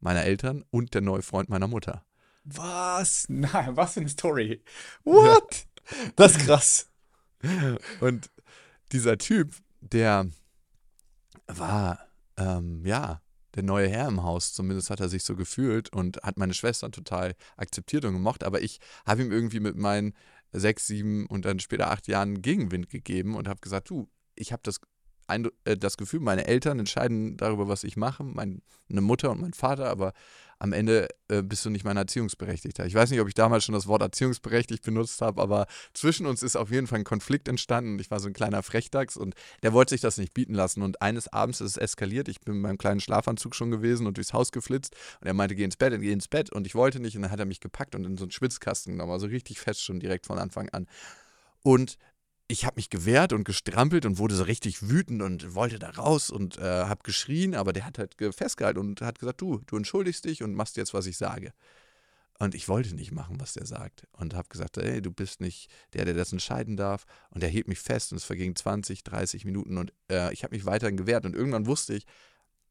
[0.00, 2.04] meiner Eltern und der neue Freund meiner Mutter.
[2.44, 3.24] Was?
[3.30, 4.62] Nein, was für eine Story.
[5.04, 5.66] What?
[6.16, 6.90] Das ist krass.
[8.00, 8.30] Und
[8.92, 10.26] dieser Typ, der
[11.46, 11.98] war,
[12.36, 13.22] ähm, ja,
[13.54, 14.52] der neue Herr im Haus.
[14.52, 18.44] Zumindest hat er sich so gefühlt und hat meine Schwester total akzeptiert und gemocht.
[18.44, 20.14] Aber ich habe ihm irgendwie mit meinen
[20.52, 24.62] sechs, sieben und dann später acht Jahren Gegenwind gegeben und habe gesagt, du, ich habe
[24.64, 24.80] das,
[25.28, 29.54] Eindru- äh, das Gefühl, meine Eltern entscheiden darüber, was ich mache, meine Mutter und mein
[29.54, 30.12] Vater, aber
[30.58, 32.86] am Ende äh, bist du nicht mein Erziehungsberechtigter.
[32.86, 36.44] Ich weiß nicht, ob ich damals schon das Wort erziehungsberechtigt benutzt habe, aber zwischen uns
[36.44, 37.98] ist auf jeden Fall ein Konflikt entstanden.
[37.98, 40.82] Ich war so ein kleiner Frechdachs und der wollte sich das nicht bieten lassen.
[40.82, 42.28] Und eines Abends ist es eskaliert.
[42.28, 44.94] Ich bin in meinem kleinen Schlafanzug schon gewesen und durchs Haus geflitzt.
[45.20, 46.52] Und er meinte, geh ins Bett, geh ins Bett.
[46.52, 47.16] Und ich wollte nicht.
[47.16, 49.10] Und dann hat er mich gepackt und in so einen Schwitzkasten genommen.
[49.10, 50.86] Also richtig fest schon direkt von Anfang an.
[51.64, 51.98] Und
[52.48, 56.30] ich habe mich gewehrt und gestrampelt und wurde so richtig wütend und wollte da raus
[56.30, 59.76] und äh, habe geschrien, aber der hat halt ge- festgehalten und hat gesagt, du, du
[59.76, 61.52] entschuldigst dich und machst jetzt, was ich sage.
[62.38, 64.08] Und ich wollte nicht machen, was der sagt.
[64.12, 67.04] Und habe gesagt, ey, du bist nicht der, der das entscheiden darf.
[67.30, 70.54] Und er hielt mich fest und es vergingen 20, 30 Minuten und äh, ich habe
[70.54, 71.24] mich weiterhin gewehrt.
[71.24, 72.04] Und irgendwann wusste ich,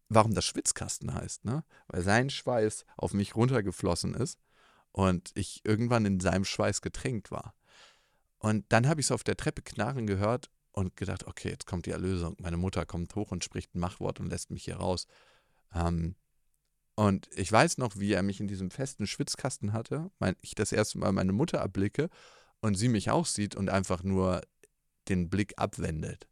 [0.09, 1.63] warum das Schwitzkasten heißt, ne?
[1.87, 4.39] Weil sein Schweiß auf mich runtergeflossen ist
[4.91, 7.53] und ich irgendwann in seinem Schweiß getränkt war.
[8.41, 11.85] Und dann habe ich es auf der Treppe knarren gehört und gedacht, okay, jetzt kommt
[11.85, 12.35] die Erlösung.
[12.39, 15.05] Meine Mutter kommt hoch und spricht ein Machwort und lässt mich hier raus.
[15.75, 16.15] Ähm,
[16.95, 20.71] und ich weiß noch, wie er mich in diesem festen Schwitzkasten hatte, mein, ich das
[20.71, 22.09] erste Mal meine Mutter erblicke
[22.61, 24.41] und sie mich auch sieht und einfach nur
[25.07, 26.27] den Blick abwendet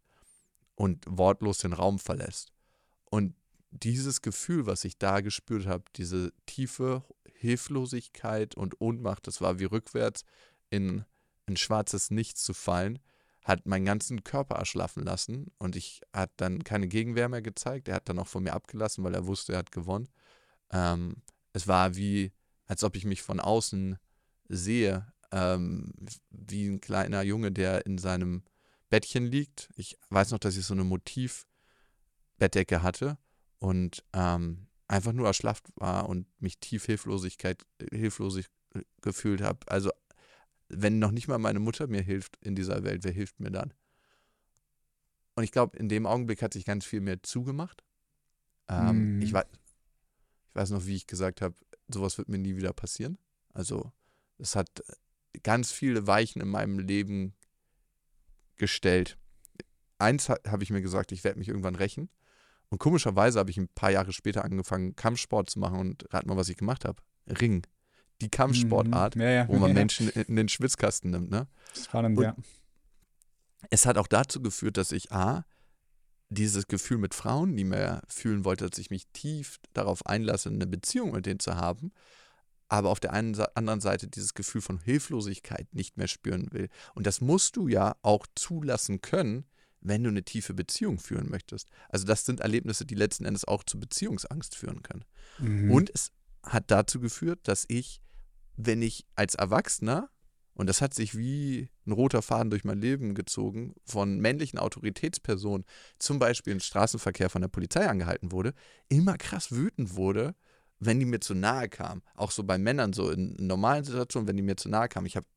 [0.74, 2.52] und wortlos den Raum verlässt.
[3.06, 3.36] Und
[3.70, 7.04] dieses Gefühl, was ich da gespürt habe, diese tiefe
[7.36, 10.24] Hilflosigkeit und Ohnmacht, das war wie rückwärts
[10.72, 11.06] in
[11.50, 13.00] ein schwarzes Nichts zu fallen,
[13.44, 17.88] hat meinen ganzen Körper erschlaffen lassen und ich hat dann keine Gegenwehr mehr gezeigt.
[17.88, 20.10] Er hat dann auch von mir abgelassen, weil er wusste, er hat gewonnen.
[20.72, 22.32] Ähm, es war wie,
[22.66, 23.98] als ob ich mich von außen
[24.50, 25.94] sehe, ähm,
[26.30, 28.44] wie ein kleiner Junge, der in seinem
[28.90, 29.70] Bettchen liegt.
[29.76, 33.18] Ich weiß noch, dass ich so eine Motivbettdecke hatte
[33.60, 37.38] und ähm, einfach nur erschlafft war und mich tief hilflosig
[39.02, 39.60] gefühlt habe.
[39.68, 39.92] Also
[40.70, 43.74] wenn noch nicht mal meine Mutter mir hilft in dieser Welt, wer hilft mir dann?
[45.36, 47.84] Und ich glaube, in dem Augenblick hat sich ganz viel mehr zugemacht.
[48.68, 49.22] Ähm, mm.
[49.22, 49.46] ich, weiß,
[50.50, 51.56] ich weiß noch, wie ich gesagt habe,
[51.88, 53.18] sowas wird mir nie wieder passieren.
[53.54, 53.92] Also
[54.38, 54.84] es hat
[55.44, 57.34] ganz viele Weichen in meinem Leben
[58.58, 59.18] gestellt.
[59.98, 62.10] Eins habe ich mir gesagt, ich werde mich irgendwann rächen.
[62.70, 66.38] Und komischerweise habe ich ein paar Jahre später angefangen, Kampfsport zu machen und rat mal,
[66.38, 67.02] was ich gemacht habe.
[67.28, 67.66] Ring.
[68.22, 69.22] Die Kampfsportart, mhm.
[69.22, 69.48] ja, ja.
[69.48, 69.74] wo man.
[69.80, 71.30] Menschen in den Schwitzkasten nimmt.
[71.30, 71.48] Ne?
[71.74, 72.36] Spannend, und ja.
[73.70, 75.46] Es hat auch dazu geführt, dass ich A,
[76.30, 80.68] dieses Gefühl mit Frauen nie mehr fühlen wollte, dass ich mich tief darauf einlasse, eine
[80.68, 81.92] Beziehung mit denen zu haben,
[82.68, 86.70] aber auf der einen anderen Seite dieses Gefühl von Hilflosigkeit nicht mehr spüren will.
[86.94, 89.46] Und das musst du ja auch zulassen können,
[89.82, 91.70] wenn du eine tiefe Beziehung führen möchtest.
[91.90, 95.06] Also das sind Erlebnisse, die letzten Endes auch zu Beziehungsangst führen können.
[95.40, 95.72] Mhm.
[95.72, 96.12] Und es
[96.44, 98.02] hat dazu geführt, dass ich,
[98.62, 100.10] wenn ich als Erwachsener,
[100.54, 105.66] und das hat sich wie ein roter Faden durch mein Leben gezogen, von männlichen Autoritätspersonen,
[105.98, 108.54] zum Beispiel im Straßenverkehr von der Polizei angehalten wurde,
[108.90, 110.36] immer krass wütend wurde,
[110.80, 112.02] wenn die mir zu nahe kamen.
[112.16, 115.08] Auch so bei Männern, so in normalen Situationen, wenn die mir zu nahe kamen.
[115.08, 115.28] Ich habe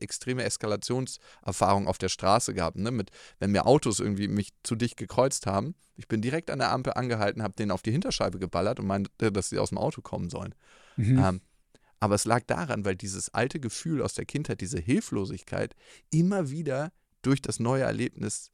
[0.00, 2.90] extreme Eskalationserfahrung auf der Straße gehabt, ne?
[2.90, 5.76] Mit, wenn mir Autos irgendwie mich zu dicht gekreuzt haben.
[5.94, 9.30] Ich bin direkt an der Ampel angehalten, habe denen auf die Hinterscheibe geballert und meinte,
[9.30, 10.56] dass sie aus dem Auto kommen sollen.
[10.96, 11.18] Mhm.
[11.18, 11.40] Ähm,
[12.02, 15.76] aber es lag daran, weil dieses alte Gefühl aus der Kindheit, diese Hilflosigkeit,
[16.10, 16.90] immer wieder
[17.22, 18.50] durch das neue Erlebnis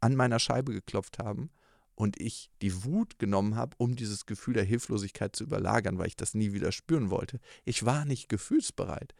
[0.00, 1.50] an meiner Scheibe geklopft haben
[1.94, 6.16] und ich die Wut genommen habe, um dieses Gefühl der Hilflosigkeit zu überlagern, weil ich
[6.16, 7.38] das nie wieder spüren wollte.
[7.66, 9.14] Ich war nicht gefühlsbereit.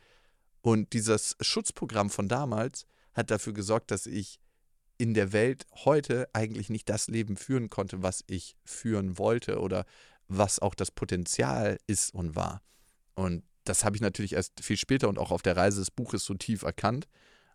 [0.63, 4.41] Und dieses Schutzprogramm von damals hat dafür gesorgt, dass ich
[4.97, 9.85] in der Welt heute eigentlich nicht das Leben führen konnte, was ich führen wollte oder
[10.29, 12.63] was auch das Potenzial ist und war.
[13.15, 16.25] Und das habe ich natürlich erst viel später und auch auf der Reise des Buches
[16.25, 17.09] so tief erkannt.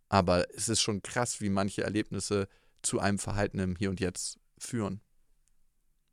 [0.10, 2.48] Aber es ist schon krass, wie manche Erlebnisse
[2.82, 5.02] zu einem Verhalten im Hier und Jetzt führen.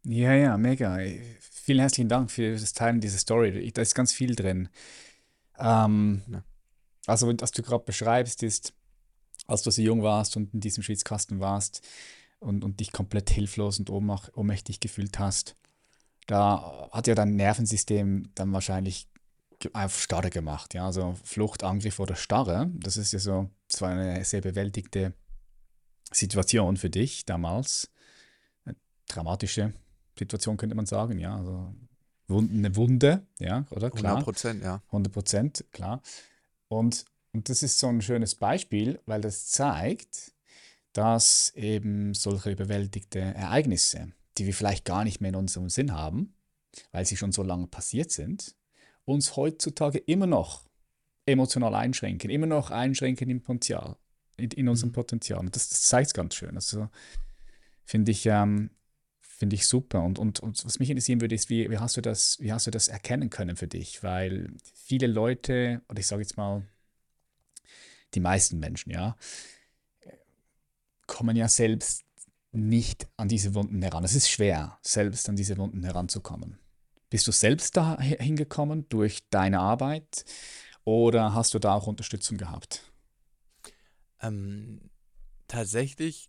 [0.04, 0.98] Ja, ja, mega.
[1.40, 3.72] Vielen herzlichen Dank für das Teilen dieser Story.
[3.72, 4.68] Da ist ganz viel drin.
[5.58, 6.44] Ähm, ja.
[7.06, 8.72] Also, was du gerade beschreibst, ist,
[9.46, 11.86] als du so jung warst und in diesem Schwitzkasten warst
[12.38, 15.56] und, und dich komplett hilflos und ohnmächtig gefühlt hast,
[16.26, 19.08] da hat ja dein Nervensystem dann wahrscheinlich
[19.72, 20.74] auf Starre gemacht.
[20.74, 20.86] Ja?
[20.86, 25.14] Also Flucht, Angriff oder Starre, das ist ja so, das war eine sehr bewältigte
[26.12, 27.90] Situation für dich damals.
[28.64, 28.76] Eine
[29.08, 29.72] dramatische
[30.18, 31.36] Situation könnte man sagen, ja.
[31.36, 31.74] Also
[32.28, 33.90] eine Wunde, ja, oder?
[33.90, 34.16] Klar.
[34.16, 34.82] 100 Prozent, ja.
[34.86, 36.02] 100 Prozent, klar.
[36.68, 40.32] Und, und das ist so ein schönes Beispiel, weil das zeigt,
[40.92, 46.34] dass eben solche überwältigte Ereignisse, die wir vielleicht gar nicht mehr in unserem Sinn haben,
[46.92, 48.56] weil sie schon so lange passiert sind,
[49.06, 50.66] uns heutzutage immer noch
[51.24, 53.96] emotional einschränken, immer noch einschränken im Potenzial,
[54.36, 54.94] in, in unserem mhm.
[54.94, 55.40] Potenzial.
[55.40, 56.54] Und das, das zeigt es ganz schön.
[56.54, 56.88] Also
[57.84, 58.70] finde ich, ähm,
[59.20, 60.02] finde ich super.
[60.02, 62.66] Und, und, und was mich interessieren würde, ist, wie, wie, hast du das, wie hast
[62.66, 64.02] du das erkennen können für dich?
[64.02, 66.62] Weil viele Leute, oder ich sage jetzt mal,
[68.14, 69.16] die meisten Menschen, ja,
[71.06, 72.04] kommen ja selbst
[72.52, 74.04] nicht an diese Wunden heran.
[74.04, 76.58] Es ist schwer, selbst an diese Wunden heranzukommen.
[77.16, 80.26] Bist du selbst da hingekommen durch deine Arbeit
[80.84, 82.92] oder hast du da auch Unterstützung gehabt?
[84.20, 84.90] Ähm,
[85.48, 86.28] tatsächlich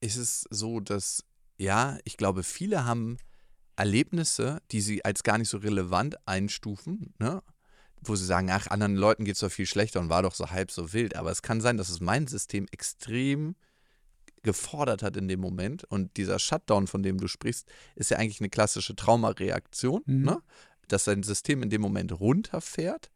[0.00, 1.22] ist es so, dass
[1.58, 3.18] ja, ich glaube, viele haben
[3.76, 7.40] Erlebnisse, die sie als gar nicht so relevant einstufen, ne?
[8.00, 10.50] wo sie sagen, ach, anderen Leuten geht es doch viel schlechter und war doch so
[10.50, 11.14] halb so wild.
[11.14, 13.54] Aber es kann sein, dass es mein System extrem
[14.42, 15.84] gefordert hat in dem Moment.
[15.84, 20.24] Und dieser Shutdown, von dem du sprichst, ist ja eigentlich eine klassische Traumareaktion, mhm.
[20.24, 20.42] ne?
[20.88, 23.10] dass dein System in dem Moment runterfährt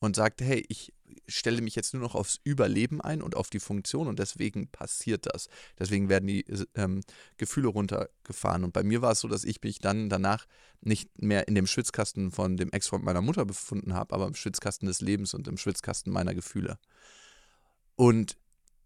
[0.00, 0.92] und sagt, hey, ich
[1.28, 5.26] stelle mich jetzt nur noch aufs Überleben ein und auf die Funktion und deswegen passiert
[5.26, 5.48] das.
[5.78, 7.02] Deswegen werden die ähm,
[7.36, 8.64] Gefühle runtergefahren.
[8.64, 10.46] Und bei mir war es so, dass ich mich dann danach
[10.80, 14.86] nicht mehr in dem Schwitzkasten von dem Ex-Freund meiner Mutter befunden habe, aber im Schwitzkasten
[14.86, 16.78] des Lebens und im Schwitzkasten meiner Gefühle.
[17.96, 18.36] Und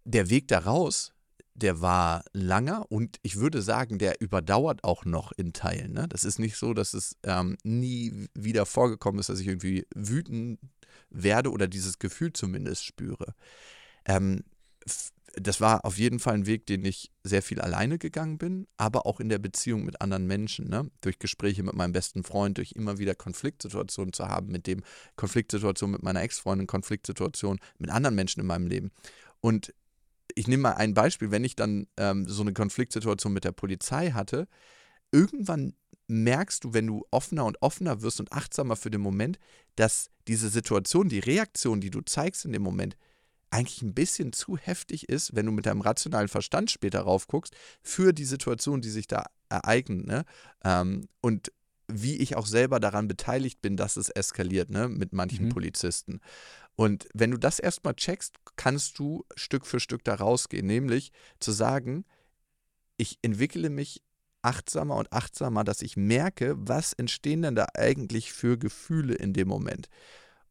[0.04, 1.13] der Weg daraus
[1.54, 5.92] der war langer und ich würde sagen, der überdauert auch noch in Teilen.
[5.92, 6.08] Ne?
[6.08, 10.58] Das ist nicht so, dass es ähm, nie wieder vorgekommen ist, dass ich irgendwie wütend
[11.10, 13.34] werde oder dieses Gefühl zumindest spüre.
[14.04, 14.42] Ähm,
[15.36, 19.06] das war auf jeden Fall ein Weg, den ich sehr viel alleine gegangen bin, aber
[19.06, 20.90] auch in der Beziehung mit anderen Menschen, ne?
[21.00, 24.82] durch Gespräche mit meinem besten Freund, durch immer wieder Konfliktsituationen zu haben, mit dem
[25.16, 28.90] Konfliktsituation mit meiner Ex-Freundin, Konfliktsituation mit anderen Menschen in meinem Leben.
[29.40, 29.74] Und
[30.34, 34.10] ich nehme mal ein Beispiel, wenn ich dann ähm, so eine Konfliktsituation mit der Polizei
[34.10, 34.48] hatte,
[35.12, 35.74] irgendwann
[36.06, 39.38] merkst du, wenn du offener und offener wirst und achtsamer für den Moment,
[39.76, 42.96] dass diese Situation, die Reaktion, die du zeigst in dem Moment,
[43.50, 48.12] eigentlich ein bisschen zu heftig ist, wenn du mit deinem rationalen Verstand später raufguckst, für
[48.12, 50.06] die Situation, die sich da ereignet.
[50.06, 50.24] Ne?
[50.64, 51.52] Ähm, und
[51.86, 55.48] wie ich auch selber daran beteiligt bin, dass es eskaliert, ne, mit manchen mhm.
[55.50, 56.20] Polizisten.
[56.76, 61.52] Und wenn du das erstmal checkst, kannst du Stück für Stück da rausgehen, nämlich zu
[61.52, 62.04] sagen,
[62.96, 64.02] ich entwickle mich
[64.42, 69.48] achtsamer und achtsamer, dass ich merke, was entstehen denn da eigentlich für Gefühle in dem
[69.48, 69.88] Moment.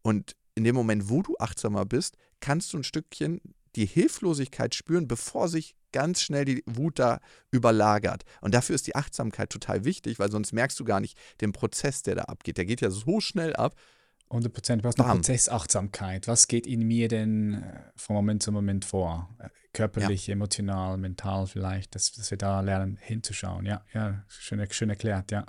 [0.01, 3.41] Und in dem Moment, wo du achtsamer bist, kannst du ein Stückchen
[3.75, 7.19] die Hilflosigkeit spüren, bevor sich ganz schnell die Wut da
[7.51, 8.23] überlagert.
[8.41, 12.03] Und dafür ist die Achtsamkeit total wichtig, weil sonst merkst du gar nicht den Prozess,
[12.03, 12.57] der da abgeht.
[12.57, 13.75] Der geht ja so schnell ab.
[14.33, 14.83] 100 Prozent.
[14.83, 16.27] Du hast eine Prozessachtsamkeit.
[16.27, 19.29] Was geht in mir denn äh, von Moment zu Moment vor?
[19.39, 20.33] Äh, körperlich, ja.
[20.33, 23.65] emotional, mental vielleicht, dass, dass wir da lernen hinzuschauen.
[23.65, 25.45] Ja, ja, schön, schön erklärt, ja.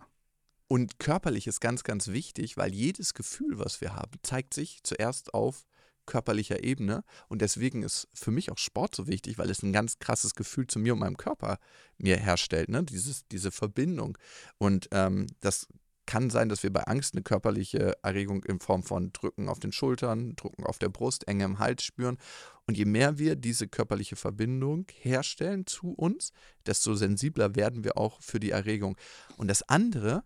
[0.68, 5.35] Und körperlich ist ganz, ganz wichtig, weil jedes Gefühl, was wir haben, zeigt sich zuerst
[5.35, 5.66] auf
[6.07, 7.05] körperlicher Ebene.
[7.29, 10.66] Und deswegen ist für mich auch Sport so wichtig, weil es ein ganz krasses Gefühl
[10.66, 11.59] zu mir und meinem Körper
[11.97, 12.83] mir herstellt, ne?
[12.83, 14.18] Dieses, diese Verbindung.
[14.59, 15.66] Und ähm, das
[16.07, 19.73] kann sein, dass wir bei Angst eine körperliche Erregung in Form von Drücken auf den
[19.73, 22.19] Schultern, Drücken auf der Brust, Enge im Hals spüren.
[22.67, 26.33] Und je mehr wir diese körperliche Verbindung herstellen zu uns,
[26.67, 28.97] desto sensibler werden wir auch für die Erregung.
[29.37, 30.25] Und das andere,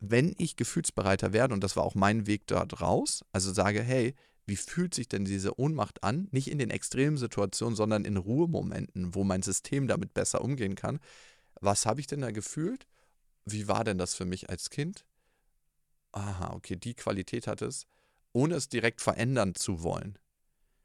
[0.00, 4.14] wenn ich gefühlsbereiter werde, und das war auch mein Weg dort raus, also sage, hey,
[4.46, 6.26] wie fühlt sich denn diese Ohnmacht an?
[6.32, 10.98] Nicht in den extremen Situationen, sondern in Ruhemomenten, wo mein System damit besser umgehen kann.
[11.60, 12.86] Was habe ich denn da gefühlt?
[13.44, 15.04] Wie war denn das für mich als Kind?
[16.12, 17.86] Aha, okay, die Qualität hat es,
[18.32, 20.18] ohne es direkt verändern zu wollen,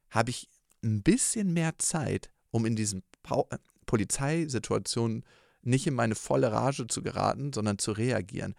[0.10, 0.50] habe ich
[0.84, 5.24] ein bisschen mehr Zeit, um in diesen pa äh, Polizeisituationen
[5.62, 8.56] nicht in meine volle Rage zu geraten, sondern zu reagieren.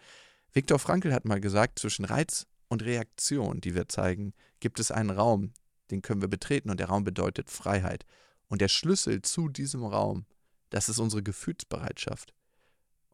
[0.52, 5.10] Viktor Frankl hat mal gesagt, zwischen Reiz und Reaktion, die wir zeigen, gibt es einen
[5.10, 5.52] Raum,
[5.90, 8.04] den können wir betreten und der Raum bedeutet Freiheit.
[8.48, 10.26] Und der Schlüssel zu diesem Raum,
[10.70, 12.32] das ist unsere Gefühlsbereitschaft.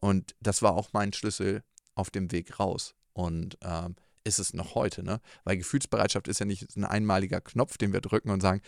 [0.00, 1.62] Und das war auch mein Schlüssel
[1.94, 2.94] auf dem Weg raus.
[3.12, 5.20] Und ähm, ist es noch heute, ne?
[5.44, 8.62] Weil Gefühlsbereitschaft ist ja nicht ein einmaliger Knopf, den wir drücken und sagen,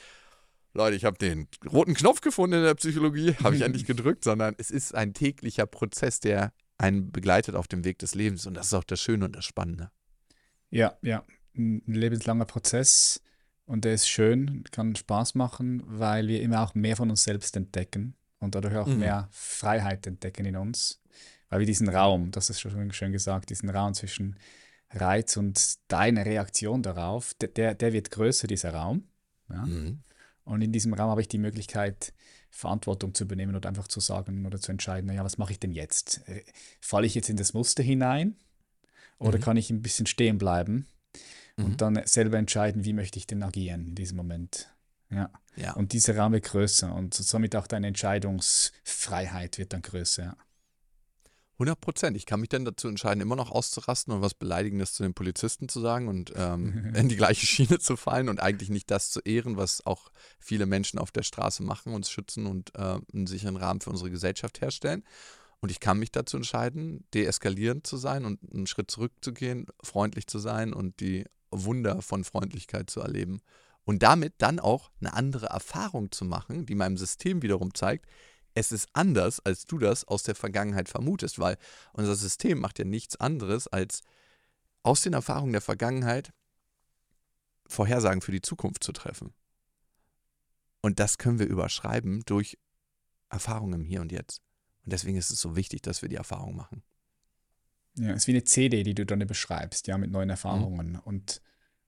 [0.72, 4.54] Leute, ich habe den roten Knopf gefunden in der Psychologie, habe ich endlich gedrückt, sondern
[4.58, 8.46] es ist ein täglicher Prozess, der einen begleitet auf dem Weg des Lebens.
[8.46, 9.90] Und das ist auch das Schöne und das Spannende.
[10.70, 11.24] Ja, ja.
[11.56, 13.22] Ein lebenslanger Prozess
[13.64, 17.56] und der ist schön, kann Spaß machen, weil wir immer auch mehr von uns selbst
[17.56, 18.98] entdecken und dadurch auch mhm.
[18.98, 21.00] mehr Freiheit entdecken in uns
[21.54, 24.34] weil wir diesen Raum, das ist schon schön gesagt, diesen Raum zwischen
[24.90, 29.04] Reiz und deine Reaktion darauf, der, der wird größer, dieser Raum.
[29.48, 29.64] Ja?
[29.64, 30.00] Mhm.
[30.42, 32.12] Und in diesem Raum habe ich die Möglichkeit,
[32.50, 35.70] Verantwortung zu übernehmen oder einfach zu sagen oder zu entscheiden, naja, was mache ich denn
[35.70, 36.26] jetzt?
[36.26, 36.42] Äh,
[36.80, 38.34] falle ich jetzt in das Muster hinein
[39.18, 39.42] oder mhm.
[39.42, 40.88] kann ich ein bisschen stehen bleiben
[41.56, 41.66] mhm.
[41.66, 44.74] und dann selber entscheiden, wie möchte ich denn agieren in diesem Moment?
[45.08, 45.30] Ja.
[45.54, 45.74] ja.
[45.74, 50.24] Und dieser Raum wird größer und somit auch deine Entscheidungsfreiheit wird dann größer.
[50.24, 50.36] Ja.
[51.54, 52.16] 100 Prozent.
[52.16, 55.68] Ich kann mich dann dazu entscheiden, immer noch auszurasten und was Beleidigendes zu den Polizisten
[55.68, 59.20] zu sagen und ähm, in die gleiche Schiene zu fallen und eigentlich nicht das zu
[59.20, 63.56] ehren, was auch viele Menschen auf der Straße machen, uns schützen und äh, einen sicheren
[63.56, 65.04] Rahmen für unsere Gesellschaft herstellen.
[65.60, 70.38] Und ich kann mich dazu entscheiden, deeskalierend zu sein und einen Schritt zurückzugehen, freundlich zu
[70.38, 73.40] sein und die Wunder von Freundlichkeit zu erleben.
[73.84, 78.06] Und damit dann auch eine andere Erfahrung zu machen, die meinem System wiederum zeigt,
[78.54, 81.58] es ist anders, als du das aus der Vergangenheit vermutest, weil
[81.92, 84.02] unser System macht ja nichts anderes, als
[84.82, 86.32] aus den Erfahrungen der Vergangenheit
[87.66, 89.34] Vorhersagen für die Zukunft zu treffen.
[90.82, 92.58] Und das können wir überschreiben durch
[93.30, 94.42] Erfahrungen im Hier und Jetzt.
[94.84, 96.82] Und deswegen ist es so wichtig, dass wir die Erfahrung machen.
[97.96, 100.92] Ja, es ist wie eine CD, die du dann beschreibst, ja, mit neuen Erfahrungen.
[100.92, 101.00] Mhm.
[101.00, 101.40] Und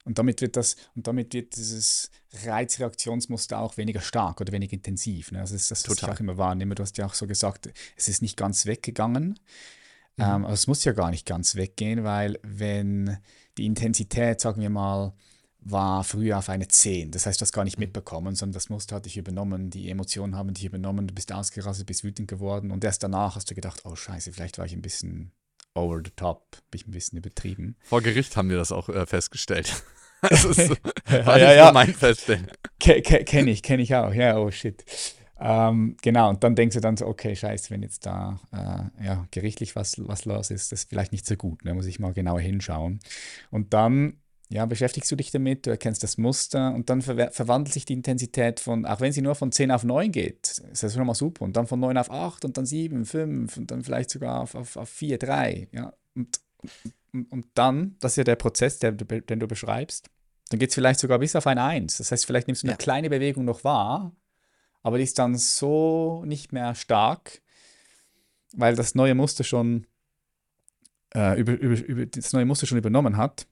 [0.07, 2.11] Und damit wird das, und damit wird dieses
[2.44, 5.32] Reizreaktionsmuster auch weniger stark oder weniger intensiv.
[5.32, 5.40] Ne?
[5.40, 6.76] Also das ist das, was ich auch immer wahrnehme.
[6.76, 9.40] Du hast ja auch so gesagt, es ist nicht ganz weggegangen.
[10.16, 10.24] Mhm.
[10.24, 13.18] Ähm, aber es muss ja gar nicht ganz weggehen, weil wenn
[13.59, 15.12] die Intensität, sagen wir mal,
[15.59, 17.11] war früher auf eine 10.
[17.11, 17.86] Das heißt, du hast gar nicht mhm.
[17.86, 21.86] mitbekommen, sondern das Muster hat dich übernommen, die Emotionen haben dich übernommen, du bist ausgerastet,
[21.86, 24.82] bist wütend geworden und erst danach hast du gedacht, oh scheiße, vielleicht war ich ein
[24.82, 25.32] bisschen
[25.74, 27.76] over the top, bin ich ein bisschen übertrieben.
[27.82, 29.82] Vor Gericht haben wir das auch äh, festgestellt.
[30.28, 30.70] das ist
[31.08, 32.48] war ja, ja, mein Feststellen.
[32.80, 34.84] Ke ke Kenne ich, kenne ich auch, ja, oh shit.
[35.38, 39.26] Ähm, genau, und dann denkst du dann so, okay, scheiße, wenn jetzt da äh, ja,
[39.30, 41.74] gerichtlich was, was los ist, das ist vielleicht nicht so gut, da ne?
[41.74, 43.00] muss ich mal genauer hinschauen.
[43.50, 47.74] Und dann ja, beschäftigst du dich damit, du erkennst das Muster und dann ver verwandelt
[47.74, 50.94] sich die Intensität von, auch wenn sie nur von 10 auf 9 geht, ist das
[50.94, 51.44] schon mal super.
[51.44, 54.54] Und dann von 9 auf 8 und dann 7, 5 und dann vielleicht sogar auf,
[54.54, 55.68] auf, auf 4, 3.
[55.72, 55.92] Ja?
[56.14, 56.72] Und, und,
[57.24, 60.10] und dann, das ist ja der Prozess, der, den du beschreibst,
[60.50, 61.98] dann geht es vielleicht sogar bis auf ein 1.
[61.98, 62.78] Das heißt, vielleicht nimmst du eine ja.
[62.78, 64.14] kleine Bewegung noch wahr,
[64.82, 67.42] aber die ist dann so nicht mehr stark,
[68.52, 69.86] weil das neue Muster schon
[71.14, 73.46] äh, über, über, über, das neue Muster schon übernommen hat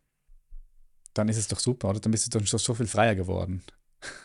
[1.15, 2.01] dann ist es doch super, oder?
[2.01, 3.63] Dann bist du dann schon so viel freier geworden.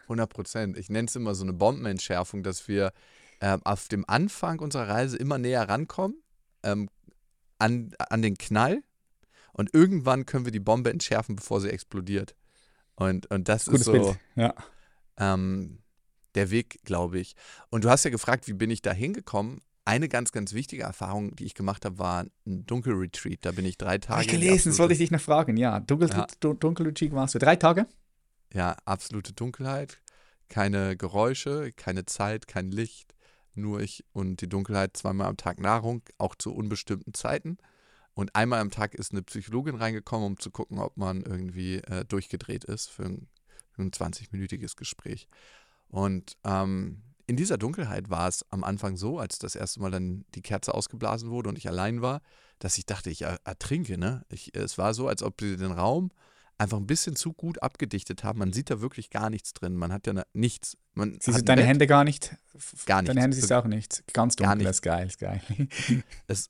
[0.04, 0.78] 100 Prozent.
[0.78, 2.92] Ich nenne es immer so eine Bombenentschärfung, dass wir
[3.40, 6.22] äh, auf dem Anfang unserer Reise immer näher rankommen
[6.64, 6.90] ähm,
[7.60, 8.82] an, an den Knall
[9.54, 12.36] und irgendwann können wir die Bombe entschärfen, bevor sie explodiert.
[12.96, 14.20] Und, und das Gutes ist so Bild.
[14.36, 14.54] Ja.
[15.18, 15.80] Ähm,
[16.36, 17.36] der Weg, glaube ich.
[17.70, 19.62] Und du hast ja gefragt, wie bin ich da hingekommen?
[19.90, 23.40] eine ganz, ganz wichtige Erfahrung, die ich gemacht habe, war ein Dunkelretreat.
[23.42, 24.20] Da bin ich drei Tage.
[24.20, 25.58] Hab ich gelesen, das wollte ich dich noch fragen.
[25.58, 26.28] Ja, Dunkel, ja.
[26.40, 27.88] Dunkelretreat warst du drei Tage?
[28.54, 30.00] Ja, absolute Dunkelheit.
[30.48, 33.16] Keine Geräusche, keine Zeit, kein Licht.
[33.56, 37.58] Nur ich und die Dunkelheit zweimal am Tag Nahrung, auch zu unbestimmten Zeiten.
[38.14, 42.06] Und einmal am Tag ist eine Psychologin reingekommen, um zu gucken, ob man irgendwie äh,
[42.06, 43.28] durchgedreht ist für ein,
[43.78, 45.28] ein 20-minütiges Gespräch.
[45.88, 50.26] Und ähm, in dieser Dunkelheit war es am Anfang so, als das erste Mal dann
[50.36, 52.22] die Kerze ausgeblasen wurde und ich allein war,
[52.58, 53.98] dass ich dachte, ich ertrinke.
[53.98, 54.26] Ne?
[54.30, 56.12] Ich, es war so, als ob sie den Raum
[56.58, 58.40] einfach ein bisschen zu gut abgedichtet haben.
[58.40, 59.76] Man sieht da wirklich gar nichts drin.
[59.76, 60.78] Man hat ja ne, nichts.
[60.94, 62.36] Man siehst du deine Hände gar nicht?
[62.86, 63.10] Gar nicht.
[63.10, 64.04] Deine Hände siehst du auch nicht.
[64.14, 64.70] Ganz dunkel, gar nicht.
[64.70, 65.42] ist geil, ist geil.
[66.28, 66.50] es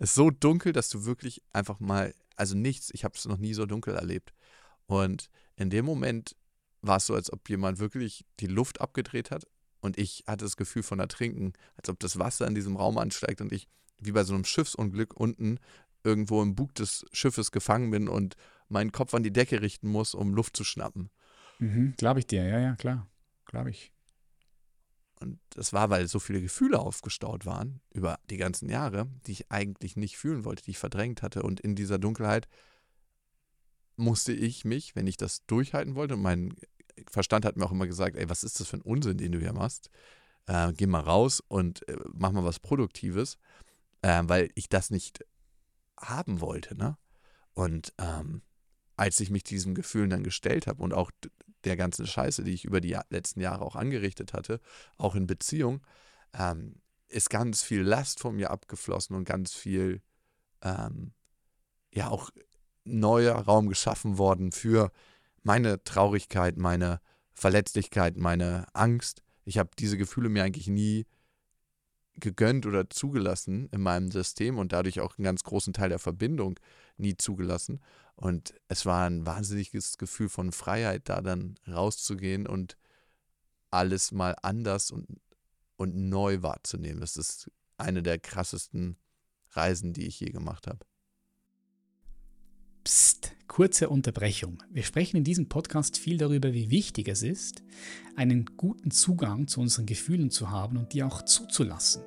[0.00, 3.54] ist so dunkel, dass du wirklich einfach mal, also nichts, ich habe es noch nie
[3.54, 4.32] so dunkel erlebt.
[4.86, 6.36] Und in dem Moment
[6.80, 9.46] war es so, als ob jemand wirklich die Luft abgedreht hat
[9.80, 13.40] und ich hatte das Gefühl von Ertrinken, als ob das Wasser in diesem Raum ansteigt
[13.40, 13.68] und ich
[14.02, 15.58] wie bei so einem Schiffsunglück unten
[16.02, 18.36] irgendwo im Bug des Schiffes gefangen bin und
[18.68, 21.10] meinen Kopf an die Decke richten muss, um Luft zu schnappen.
[21.58, 23.06] Mhm, glaube ich dir, ja, ja, klar.
[23.44, 23.92] Glaube ich.
[25.20, 29.52] Und das war, weil so viele Gefühle aufgestaut waren über die ganzen Jahre, die ich
[29.52, 31.42] eigentlich nicht fühlen wollte, die ich verdrängt hatte.
[31.42, 32.48] Und in dieser Dunkelheit
[33.96, 36.54] musste ich mich, wenn ich das durchhalten wollte, und mein
[37.06, 39.38] Verstand hat mir auch immer gesagt, ey, was ist das für ein Unsinn, den du
[39.38, 39.90] hier machst?
[40.46, 43.36] Äh, geh mal raus und äh, mach mal was Produktives,
[44.02, 45.24] äh, weil ich das nicht
[45.98, 46.96] haben wollte, ne?
[47.52, 48.42] Und ähm,
[48.96, 51.10] als ich mich diesen Gefühlen dann gestellt habe und auch
[51.64, 54.60] der ganzen Scheiße, die ich über die letzten Jahre auch angerichtet hatte,
[54.96, 55.80] auch in Beziehung,
[56.38, 56.76] ähm,
[57.08, 60.00] ist ganz viel Last von mir abgeflossen und ganz viel,
[60.62, 61.12] ähm,
[61.92, 62.30] ja, auch
[62.84, 64.90] neuer Raum geschaffen worden für
[65.42, 67.00] meine Traurigkeit, meine
[67.32, 69.22] Verletzlichkeit, meine Angst.
[69.44, 71.06] Ich habe diese Gefühle mir eigentlich nie
[72.20, 76.58] gegönnt oder zugelassen in meinem System und dadurch auch einen ganz großen Teil der Verbindung
[76.96, 77.80] nie zugelassen.
[78.16, 82.76] Und es war ein wahnsinniges Gefühl von Freiheit, da dann rauszugehen und
[83.70, 85.06] alles mal anders und,
[85.76, 87.00] und neu wahrzunehmen.
[87.00, 88.96] Das ist eine der krassesten
[89.52, 90.84] Reisen, die ich je gemacht habe.
[92.84, 94.62] Psst, kurze Unterbrechung.
[94.70, 97.62] Wir sprechen in diesem Podcast viel darüber, wie wichtig es ist,
[98.16, 102.02] einen guten Zugang zu unseren Gefühlen zu haben und die auch zuzulassen.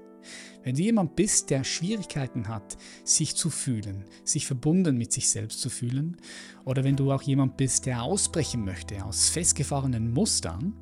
[0.64, 5.62] Wenn du jemand bist, der Schwierigkeiten hat, sich zu fühlen, sich verbunden mit sich selbst
[5.62, 6.18] zu fühlen,
[6.66, 10.74] oder wenn du auch jemand bist, der ausbrechen möchte aus festgefahrenen Mustern,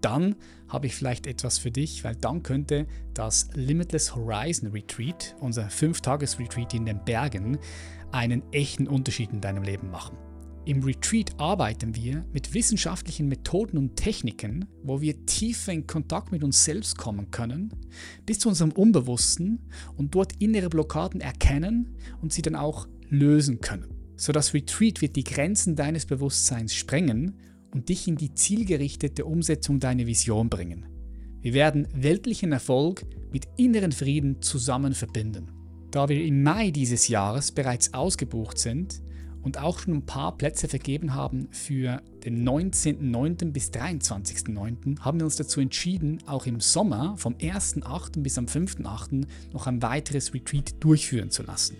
[0.00, 0.36] dann
[0.68, 6.74] habe ich vielleicht etwas für dich, weil dann könnte das Limitless Horizon Retreat, unser 5-Tages-Retreat
[6.74, 7.58] in den Bergen,
[8.12, 10.16] einen echten Unterschied in deinem Leben machen.
[10.68, 16.44] Im Retreat arbeiten wir mit wissenschaftlichen Methoden und Techniken, wo wir tiefer in Kontakt mit
[16.44, 17.72] uns selbst kommen können,
[18.26, 19.60] bis zu unserem Unbewussten
[19.96, 23.94] und dort innere Blockaden erkennen und sie dann auch lösen können.
[24.16, 27.38] So das Retreat wird die Grenzen deines Bewusstseins sprengen
[27.70, 30.84] und dich in die zielgerichtete Umsetzung deiner Vision bringen.
[31.40, 35.50] Wir werden weltlichen Erfolg mit inneren Frieden zusammen verbinden.
[35.90, 39.00] Da wir im Mai dieses Jahres bereits ausgebucht sind
[39.42, 43.52] und auch schon ein paar Plätze vergeben haben für den 19.09.
[43.52, 48.20] bis 23.09., haben wir uns dazu entschieden, auch im Sommer vom 1.08.
[48.20, 49.26] bis am 5.08.
[49.52, 51.76] noch ein weiteres Retreat durchführen zu lassen.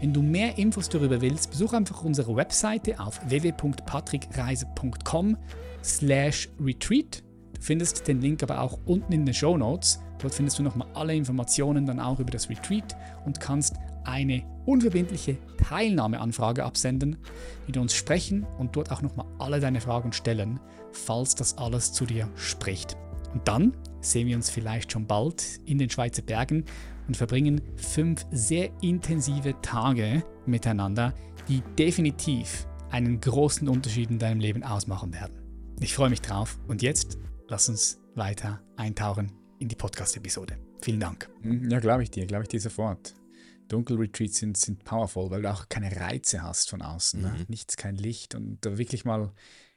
[0.00, 5.36] Wenn du mehr Infos darüber willst, besuch einfach unsere Webseite auf www.patrickreise.com
[5.82, 7.24] slash retreat.
[7.54, 10.00] Du findest den Link aber auch unten in den Show Notes.
[10.18, 15.36] Dort findest du nochmal alle Informationen dann auch über das Retreat und kannst eine unverbindliche
[15.58, 17.16] Teilnahmeanfrage absenden,
[17.66, 20.60] mit uns sprechen und dort auch nochmal alle deine Fragen stellen,
[20.92, 22.96] falls das alles zu dir spricht.
[23.32, 26.64] Und dann sehen wir uns vielleicht schon bald in den Schweizer Bergen
[27.08, 31.12] und verbringen fünf sehr intensive Tage miteinander,
[31.48, 35.34] die definitiv einen großen Unterschied in deinem Leben ausmachen werden.
[35.80, 40.56] Ich freue mich drauf und jetzt lass uns weiter eintauchen in die Podcast-Episode.
[40.80, 41.28] Vielen Dank.
[41.42, 43.14] Hm, ja, glaube ich dir, glaube ich dir sofort.
[43.68, 47.20] Dunkelretreats sind, sind powerful, weil du auch keine Reize hast von außen.
[47.20, 47.28] Ne?
[47.28, 47.34] Mhm.
[47.34, 47.44] Ne?
[47.48, 49.32] Nichts, kein Licht und du wirklich mal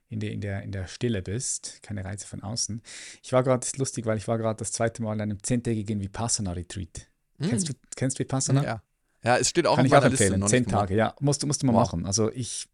[0.09, 2.81] in der, in der, in der Stille bist, keine Reize von außen.
[3.23, 6.01] Ich war gerade, ist lustig, weil ich war gerade das zweite Mal in einem zehntägigen
[6.01, 7.07] Vipassana-Retreat.
[7.38, 7.49] Mhm.
[7.49, 8.63] Kennst du kennst Vipassana?
[8.63, 8.83] Ja.
[9.23, 10.41] Ja, es steht auch Kann ich auch empfehlen.
[10.41, 11.13] Liste, Zehn Tage, ja.
[11.19, 11.81] Musst, musst du mal wow.
[11.81, 12.05] machen.
[12.05, 12.69] Also ich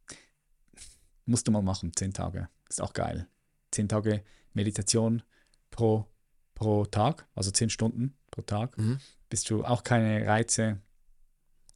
[1.26, 2.50] musste mal machen, zehn Tage.
[2.70, 3.28] Ist auch geil.
[3.72, 5.24] Zehn Tage Meditation
[5.72, 6.06] pro,
[6.54, 8.78] pro Tag, also zehn Stunden pro Tag.
[8.78, 9.00] Mhm.
[9.30, 10.80] Bist du auch keine Reize,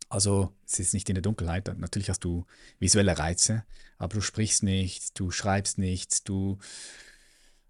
[0.10, 2.46] also es ist nicht in der Dunkelheit, natürlich hast du
[2.80, 3.64] visuelle Reize,
[3.98, 6.60] aber du sprichst nicht, du schreibst nichts, du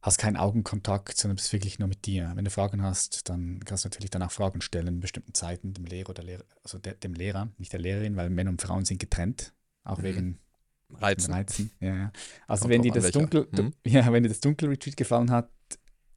[0.02, 2.32] hast keinen Augenkontakt, sondern bist wirklich nur mit dir.
[2.36, 5.86] Wenn du Fragen hast, dann kannst du natürlich danach Fragen stellen in bestimmten Zeiten dem
[5.86, 9.00] Lehrer oder Lehrer, also de, dem Lehrer, nicht der Lehrerin, weil Männer und Frauen sind
[9.00, 10.04] getrennt, auch mhm.
[10.04, 10.40] wegen
[10.90, 11.34] Reizen.
[11.34, 11.72] Reizen.
[11.80, 12.12] Ja, ja.
[12.48, 13.74] Also wenn dir das Dunkel, mhm.
[13.86, 15.50] ja, wenn dir das Dunkelretreat gefallen hat,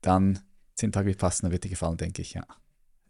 [0.00, 0.38] dann
[0.74, 2.44] zehn Tage passen, dann wird dir gefallen, denke ich, ja.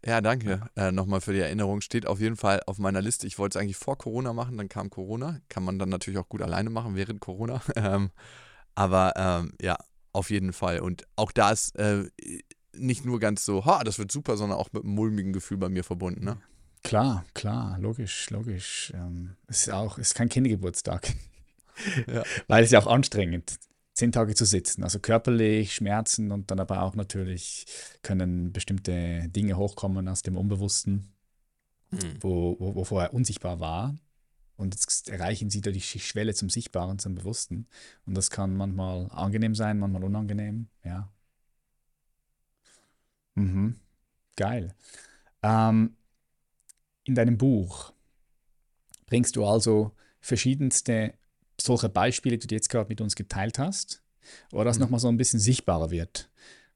[0.05, 1.81] Ja, danke äh, nochmal für die Erinnerung.
[1.81, 3.27] Steht auf jeden Fall auf meiner Liste.
[3.27, 5.39] Ich wollte es eigentlich vor Corona machen, dann kam Corona.
[5.47, 7.61] Kann man dann natürlich auch gut alleine machen während Corona.
[7.75, 8.09] ähm,
[8.73, 9.77] aber ähm, ja,
[10.11, 10.79] auf jeden Fall.
[10.79, 12.09] Und auch da ist äh,
[12.73, 15.69] nicht nur ganz so, ha, das wird super, sondern auch mit einem mulmigen Gefühl bei
[15.69, 16.25] mir verbunden.
[16.25, 16.37] Ne?
[16.83, 18.91] Klar, klar, logisch, logisch.
[18.95, 21.13] Ähm, ist auch, ist kein Kindergeburtstag.
[22.07, 22.23] ja.
[22.47, 23.59] Weil es ja auch anstrengend
[24.01, 24.83] zehn Tage zu sitzen.
[24.83, 27.67] Also körperlich, Schmerzen und dann aber auch natürlich
[28.01, 31.13] können bestimmte Dinge hochkommen aus dem Unbewussten,
[31.91, 32.17] mhm.
[32.19, 33.95] wo, wo, wo vorher unsichtbar war.
[34.55, 37.67] Und jetzt erreichen sie da die Schwelle zum Sichtbaren, zum Bewussten.
[38.07, 40.67] Und das kann manchmal angenehm sein, manchmal unangenehm.
[40.83, 41.11] Ja.
[43.35, 43.79] Mhm.
[44.35, 44.73] Geil.
[45.43, 45.95] Ähm,
[47.03, 47.93] in deinem Buch
[49.05, 49.91] bringst du also
[50.21, 51.13] verschiedenste
[51.65, 54.01] solche Beispiele, die du jetzt gerade mit uns geteilt hast,
[54.51, 54.83] oder das mhm.
[54.83, 56.29] nochmal so ein bisschen sichtbarer wird,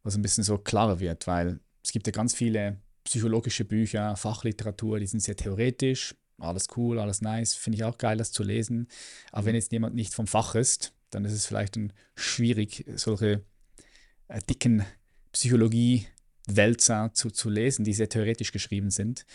[0.04, 5.00] was ein bisschen so klarer wird, weil es gibt ja ganz viele psychologische Bücher, Fachliteratur,
[5.00, 8.88] die sind sehr theoretisch, alles cool, alles nice, finde ich auch geil, das zu lesen.
[9.32, 9.46] Aber mhm.
[9.48, 13.44] wenn jetzt jemand nicht vom Fach ist, dann ist es vielleicht ein schwierig, solche
[14.28, 14.86] äh, dicken
[15.32, 19.26] Psychologie-Wälzer zu, zu lesen, die sehr theoretisch geschrieben sind.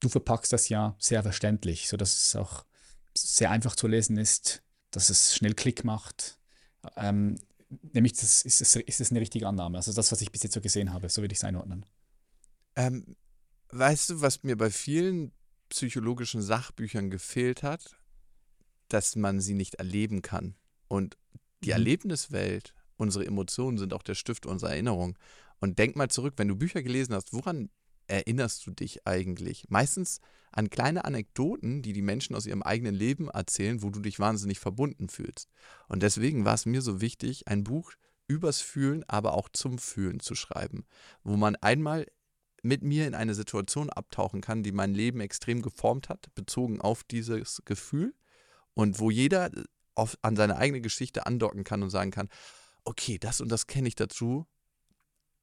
[0.00, 2.64] Du verpackst das ja sehr verständlich, sodass es auch
[3.38, 6.38] sehr einfach zu lesen ist, dass es schnell Klick macht.
[6.96, 7.38] Ähm,
[7.92, 9.78] nämlich, das ist, ist, ist das eine richtige Annahme?
[9.78, 11.86] Also das, was ich bis jetzt so gesehen habe, so würde ich es einordnen.
[12.76, 13.16] Ähm,
[13.70, 15.32] weißt du, was mir bei vielen
[15.68, 17.96] psychologischen Sachbüchern gefehlt hat?
[18.88, 20.54] Dass man sie nicht erleben kann.
[20.88, 21.18] Und
[21.62, 21.74] die mhm.
[21.74, 25.18] Erlebniswelt, unsere Emotionen sind auch der Stift unserer Erinnerung.
[25.60, 27.68] Und denk mal zurück, wenn du Bücher gelesen hast, woran
[28.08, 29.66] erinnerst du dich eigentlich?
[29.68, 34.18] Meistens an kleine Anekdoten, die die Menschen aus ihrem eigenen Leben erzählen, wo du dich
[34.18, 35.48] wahnsinnig verbunden fühlst.
[35.88, 37.92] Und deswegen war es mir so wichtig, ein Buch
[38.26, 40.84] übers Fühlen, aber auch zum Fühlen zu schreiben,
[41.22, 42.06] wo man einmal
[42.62, 47.04] mit mir in eine Situation abtauchen kann, die mein Leben extrem geformt hat, bezogen auf
[47.04, 48.14] dieses Gefühl
[48.74, 49.50] und wo jeder
[49.94, 52.28] auf, an seine eigene Geschichte andocken kann und sagen kann,
[52.84, 54.46] okay, das und das kenne ich dazu,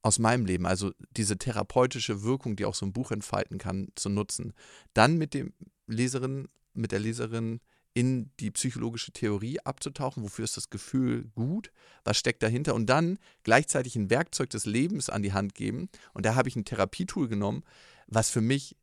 [0.05, 4.09] aus meinem Leben, also diese therapeutische Wirkung, die auch so ein Buch entfalten kann, zu
[4.09, 4.53] nutzen.
[4.93, 5.51] Dann mit dem
[5.87, 7.59] Leserin, mit der Leserin
[7.95, 11.71] in die psychologische Theorie abzutauchen, wofür ist das Gefühl gut,
[12.03, 15.89] was steckt dahinter und dann gleichzeitig ein Werkzeug des Lebens an die Hand geben.
[16.13, 17.63] Und da habe ich ein Therapietool genommen,
[18.05, 18.77] was für mich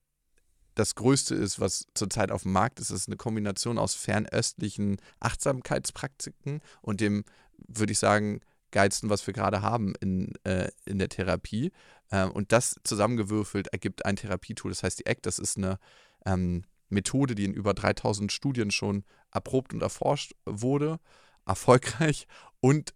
[0.74, 2.90] das Größte ist, was zurzeit auf dem Markt ist.
[2.90, 7.22] Es ist eine Kombination aus fernöstlichen Achtsamkeitspraktiken und dem,
[7.68, 8.40] würde ich sagen,
[8.72, 11.70] geilsten, was wir gerade haben in, äh, in der Therapie.
[12.10, 15.26] Äh, und das zusammengewürfelt ergibt ein Therapietool, das heißt die ACT.
[15.26, 15.78] Das ist eine
[16.26, 20.98] ähm, Methode, die in über 3000 Studien schon erprobt und erforscht wurde,
[21.46, 22.26] erfolgreich
[22.60, 22.94] und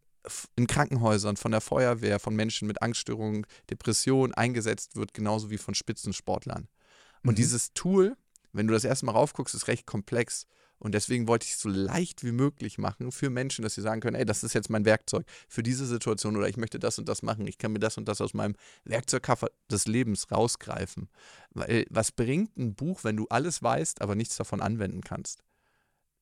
[0.56, 5.74] in Krankenhäusern von der Feuerwehr, von Menschen mit Angststörungen, Depressionen eingesetzt wird, genauso wie von
[5.74, 6.68] Spitzensportlern.
[7.22, 7.36] Und mhm.
[7.36, 8.16] dieses Tool,
[8.52, 10.46] wenn du das erste Mal raufguckst, ist recht komplex
[10.78, 14.00] Und deswegen wollte ich es so leicht wie möglich machen für Menschen, dass sie sagen
[14.00, 17.08] können, ey, das ist jetzt mein Werkzeug für diese Situation oder ich möchte das und
[17.08, 17.46] das machen.
[17.46, 18.54] Ich kann mir das und das aus meinem
[18.84, 21.08] Werkzeugkoffer des Lebens rausgreifen.
[21.50, 25.42] Weil was bringt ein Buch, wenn du alles weißt, aber nichts davon anwenden kannst?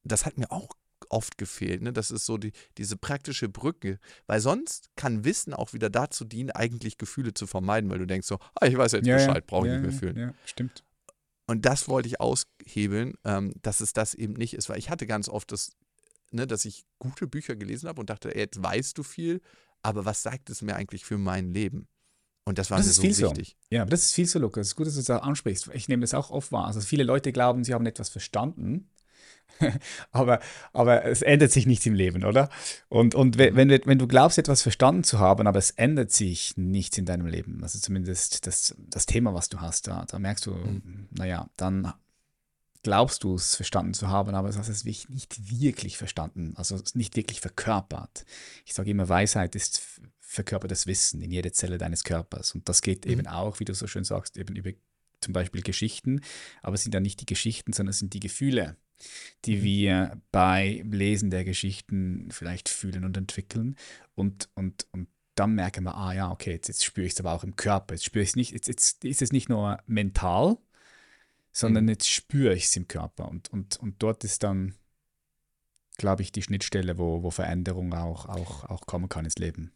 [0.05, 0.69] Das hat mir auch
[1.09, 1.83] oft gefehlt.
[1.83, 1.93] Ne?
[1.93, 3.99] Das ist so die, diese praktische Brücke.
[4.27, 8.27] Weil sonst kann Wissen auch wieder dazu dienen, eigentlich Gefühle zu vermeiden, weil du denkst
[8.27, 10.17] so, ah, ich weiß jetzt ja, Bescheid, brauche ich ja, nicht mehr fühlen.
[10.17, 10.85] Ja, stimmt.
[11.47, 15.07] Und das wollte ich aushebeln, ähm, dass es das eben nicht ist, weil ich hatte
[15.07, 15.73] ganz oft das,
[16.31, 19.41] ne, dass ich gute Bücher gelesen habe und dachte, ey, jetzt weißt du viel,
[19.83, 21.87] aber was sagt es mir eigentlich für mein Leben?
[22.47, 23.57] Und das war das mir so wichtig.
[23.61, 23.77] So.
[23.77, 24.63] Ja, aber das ist viel so, Lukas.
[24.63, 25.71] Es ist gut, dass du das ansprichst.
[25.73, 26.67] Ich nehme das auch oft wahr.
[26.67, 28.91] Also viele Leute glauben, sie haben etwas verstanden
[30.11, 30.41] aber,
[30.73, 32.49] aber es ändert sich nichts im Leben, oder?
[32.89, 36.57] Und, und wenn, wenn, wenn du glaubst, etwas verstanden zu haben, aber es ändert sich
[36.57, 40.47] nichts in deinem Leben, also zumindest das, das Thema, was du hast, da, da merkst
[40.47, 41.09] du, mhm.
[41.11, 41.93] naja, dann
[42.83, 47.17] glaubst du es verstanden zu haben, aber du hast es nicht wirklich verstanden, also nicht
[47.17, 48.25] wirklich verkörpert.
[48.67, 52.55] Ich sage immer, Weisheit ist verkörpertes Wissen in jeder Zelle deines Körpers.
[52.55, 53.13] Und das geht mhm.
[53.13, 54.71] eben auch, wie du so schön sagst, eben über
[55.21, 56.21] zum Beispiel Geschichten,
[56.63, 58.77] aber es sind ja nicht die Geschichten, sondern es sind die Gefühle,
[59.45, 59.63] die mhm.
[59.63, 63.77] wir bei Lesen der Geschichten vielleicht fühlen und entwickeln.
[64.15, 67.33] Und, und, und dann merken wir, ah ja, okay, jetzt, jetzt spüre ich es aber
[67.33, 67.95] auch im Körper.
[67.95, 70.59] Jetzt spüre ich es nicht, jetzt, jetzt ist es nicht nur mental,
[71.53, 71.91] sondern mhm.
[71.91, 73.29] jetzt spüre ich es im Körper.
[73.29, 74.75] Und, und, und dort ist dann,
[75.97, 79.73] glaube ich, die Schnittstelle, wo, wo Veränderung auch, auch, auch kommen kann ins Leben.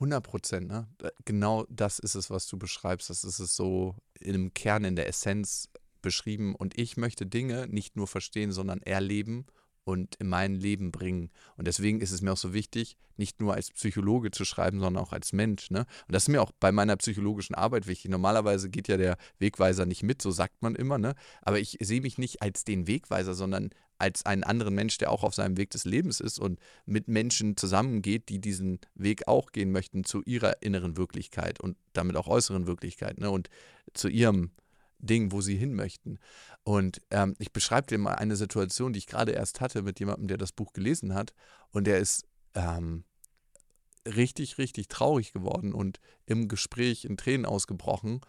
[0.00, 0.86] 100 Prozent, ne?
[1.24, 3.10] Genau das ist es, was du beschreibst.
[3.10, 5.68] Das ist es so im Kern, in der Essenz
[6.08, 9.44] beschrieben und ich möchte Dinge nicht nur verstehen, sondern erleben
[9.84, 11.30] und in mein Leben bringen.
[11.58, 15.04] Und deswegen ist es mir auch so wichtig, nicht nur als Psychologe zu schreiben, sondern
[15.04, 15.70] auch als Mensch.
[15.70, 15.80] Ne?
[15.80, 18.10] Und das ist mir auch bei meiner psychologischen Arbeit wichtig.
[18.10, 20.96] Normalerweise geht ja der Wegweiser nicht mit, so sagt man immer.
[20.96, 21.14] Ne?
[21.42, 25.24] Aber ich sehe mich nicht als den Wegweiser, sondern als einen anderen Mensch, der auch
[25.24, 29.72] auf seinem Weg des Lebens ist und mit Menschen zusammengeht, die diesen Weg auch gehen
[29.72, 33.30] möchten zu ihrer inneren Wirklichkeit und damit auch äußeren Wirklichkeit ne?
[33.30, 33.50] und
[33.92, 34.52] zu ihrem
[34.98, 36.18] Ding, wo sie hin möchten.
[36.64, 40.28] Und ähm, ich beschreibe dir mal eine Situation, die ich gerade erst hatte mit jemandem,
[40.28, 41.34] der das Buch gelesen hat.
[41.70, 43.04] Und der ist ähm,
[44.06, 48.20] richtig, richtig traurig geworden und im Gespräch in Tränen ausgebrochen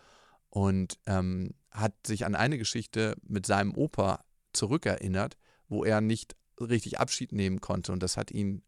[0.49, 6.99] und ähm, hat sich an eine Geschichte mit seinem Opa zurückerinnert, wo er nicht richtig
[6.99, 7.91] Abschied nehmen konnte.
[7.91, 8.63] Und das hat ihn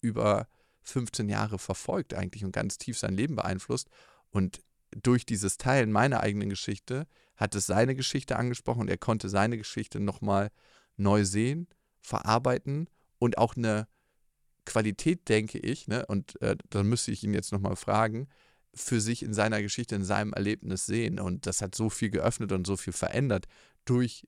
[0.00, 0.48] über
[0.82, 3.88] 15 Jahre verfolgt eigentlich und ganz tief sein Leben beeinflusst.
[4.30, 4.62] Und
[5.02, 9.58] durch dieses Teilen meiner eigenen Geschichte hat es seine Geschichte angesprochen und er konnte seine
[9.58, 10.50] Geschichte nochmal
[10.96, 11.68] neu sehen,
[12.00, 13.86] verarbeiten und auch eine
[14.64, 18.28] Qualität, denke ich, ne, und äh, dann müsste ich ihn jetzt nochmal fragen,
[18.74, 21.18] für sich in seiner Geschichte, in seinem Erlebnis sehen.
[21.18, 23.46] Und das hat so viel geöffnet und so viel verändert
[23.84, 24.26] durch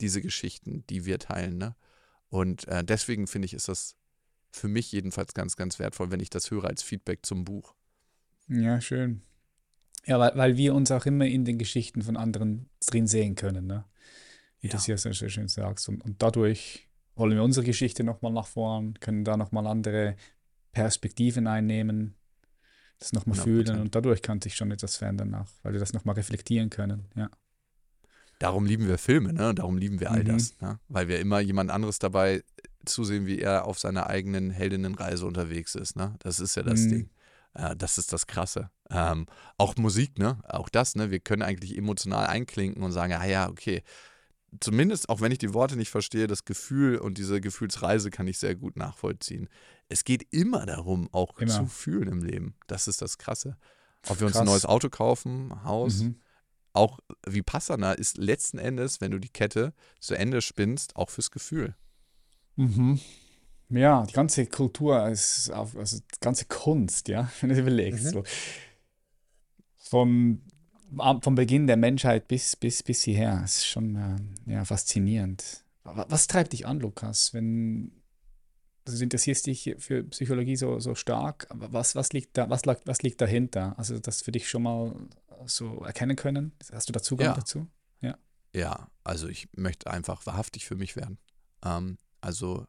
[0.00, 1.58] diese Geschichten, die wir teilen.
[1.58, 1.76] Ne?
[2.28, 3.94] Und äh, deswegen finde ich, ist das
[4.50, 7.74] für mich jedenfalls ganz, ganz wertvoll, wenn ich das höre als Feedback zum Buch.
[8.48, 9.22] Ja, schön.
[10.06, 13.66] Ja, weil, weil wir uns auch immer in den Geschichten von anderen drin sehen können,
[13.66, 13.84] ne?
[14.60, 14.72] Wie ja.
[14.72, 15.88] du es ja so schön sagst.
[15.88, 20.16] Und, und dadurch wollen wir unsere Geschichte nochmal nach vorn, können da nochmal andere
[20.72, 22.14] Perspektiven einnehmen,
[22.98, 26.14] das nochmal fühlen und dadurch kann sich schon etwas verändern, auch, weil wir das nochmal
[26.14, 27.28] reflektieren können, ja.
[28.38, 29.54] Darum lieben wir Filme, ne?
[29.54, 30.28] Darum lieben wir all mhm.
[30.28, 30.80] das, ne?
[30.88, 32.42] Weil wir immer jemand anderes dabei
[32.84, 36.16] zusehen, wie er auf seiner eigenen Heldinnenreise unterwegs ist, ne?
[36.20, 36.90] Das ist ja das mhm.
[36.90, 37.10] Ding.
[37.54, 38.70] Äh, das ist das Krasse.
[38.90, 39.26] Ähm,
[39.58, 40.38] auch Musik, ne?
[40.48, 41.10] Auch das, ne?
[41.10, 43.82] Wir können eigentlich emotional einklinken und sagen, ah ja, okay.
[44.60, 48.38] Zumindest, auch wenn ich die Worte nicht verstehe, das Gefühl und diese Gefühlsreise kann ich
[48.38, 49.48] sehr gut nachvollziehen.
[49.88, 51.50] Es geht immer darum, auch immer.
[51.50, 52.54] zu fühlen im Leben.
[52.66, 53.56] Das ist das Krasse.
[54.08, 54.42] Ob wir uns Krass.
[54.42, 56.20] ein neues Auto kaufen, Haus, mhm.
[56.74, 61.30] auch wie Passana ist letzten Endes, wenn du die Kette zu Ende spinnst, auch fürs
[61.30, 61.74] Gefühl.
[62.56, 63.00] Mhm.
[63.72, 68.04] Ja, die ganze Kultur, ist auf, also die ganze Kunst, ja, wenn du überlegst.
[68.04, 68.10] Mhm.
[68.10, 68.24] So.
[69.78, 70.42] Vom,
[70.96, 73.42] vom Beginn der Menschheit bis, bis, bis hierher.
[73.44, 75.64] ist schon äh, ja, faszinierend.
[75.84, 78.02] Was treibt dich an, Lukas, wenn
[78.84, 82.62] also du interessierst dich für Psychologie so, so stark, aber was, was, liegt da, was,
[82.66, 83.78] was liegt dahinter?
[83.78, 84.94] Also das für dich schon mal
[85.46, 86.52] so erkennen können?
[86.72, 87.34] Hast du da Zugang ja.
[87.34, 87.68] dazu?
[88.00, 88.18] Ja.
[88.54, 91.18] Ja, also ich möchte einfach wahrhaftig für mich werden.
[91.64, 92.66] Ähm, also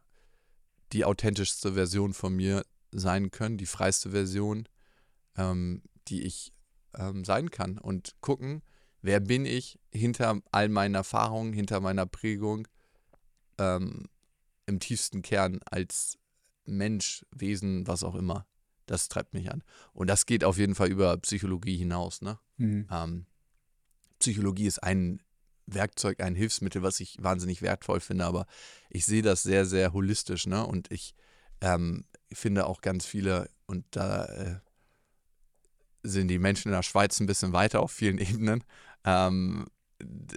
[0.93, 4.67] die authentischste Version von mir sein können, die freiste Version,
[5.35, 6.53] ähm, die ich
[6.95, 8.61] ähm, sein kann und gucken,
[9.01, 12.67] wer bin ich hinter all meinen Erfahrungen, hinter meiner Prägung
[13.57, 14.07] ähm,
[14.65, 16.17] im tiefsten Kern als
[16.65, 18.45] Mensch, Wesen, was auch immer.
[18.85, 19.63] Das treibt mich an.
[19.93, 22.21] Und das geht auf jeden Fall über Psychologie hinaus.
[22.21, 22.39] Ne?
[22.57, 22.87] Mhm.
[22.91, 23.25] Ähm,
[24.19, 25.21] Psychologie ist ein
[25.65, 28.45] Werkzeug, ein Hilfsmittel, was ich wahnsinnig wertvoll finde, aber
[28.89, 30.65] ich sehe das sehr, sehr holistisch, ne?
[30.65, 31.15] Und ich
[31.61, 34.55] ähm, finde auch ganz viele, und da äh,
[36.03, 38.63] sind die Menschen in der Schweiz ein bisschen weiter auf vielen Ebenen,
[39.05, 39.67] ähm,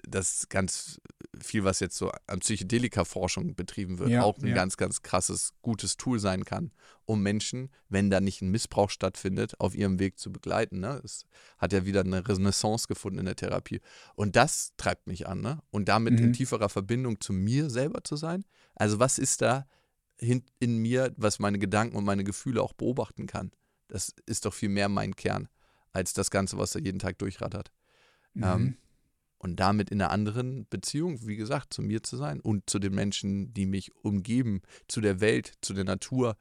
[0.08, 1.00] dass ganz
[1.40, 4.54] viel, was jetzt so an Psychedelika-Forschung betrieben wird, ja, auch ein ja.
[4.54, 6.72] ganz, ganz krasses, gutes Tool sein kann,
[7.04, 10.80] um Menschen, wenn da nicht ein Missbrauch stattfindet, auf ihrem Weg zu begleiten.
[10.80, 11.00] Ne?
[11.04, 11.26] Es
[11.58, 13.80] hat ja wieder eine Renaissance gefunden in der Therapie.
[14.14, 15.40] Und das treibt mich an.
[15.40, 15.60] Ne?
[15.70, 16.26] Und damit mhm.
[16.26, 18.44] in tieferer Verbindung zu mir selber zu sein.
[18.74, 19.66] Also was ist da
[20.18, 23.52] in mir, was meine Gedanken und meine Gefühle auch beobachten kann?
[23.88, 25.48] Das ist doch viel mehr mein Kern,
[25.92, 27.70] als das Ganze, was er jeden Tag durchrattert.
[28.34, 28.44] Mhm.
[28.44, 28.76] Ähm,
[29.38, 32.94] und damit in einer anderen Beziehung, wie gesagt, zu mir zu sein und zu den
[32.94, 36.36] Menschen, die mich umgeben, zu der Welt, zu der Natur,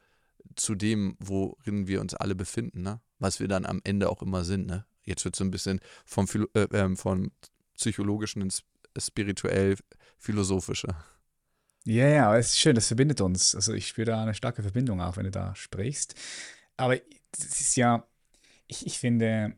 [0.56, 3.02] zu dem, worin wir uns alle befinden, ne?
[3.20, 4.68] was wir dann am Ende auch immer sind.
[4.68, 4.86] Ne?
[5.04, 7.32] Jetzt wird so ein bisschen vom, äh, äh, vom
[7.76, 8.64] psychologischen ins
[8.98, 9.76] spirituell
[10.18, 10.96] philosophische.
[11.84, 13.54] Ja, ja, es ist schön, das verbindet uns.
[13.54, 16.16] Also ich spüre da eine starke Verbindung auch, wenn du da sprichst.
[16.78, 18.08] Aber es ist ja,
[18.68, 19.56] ich, ich finde,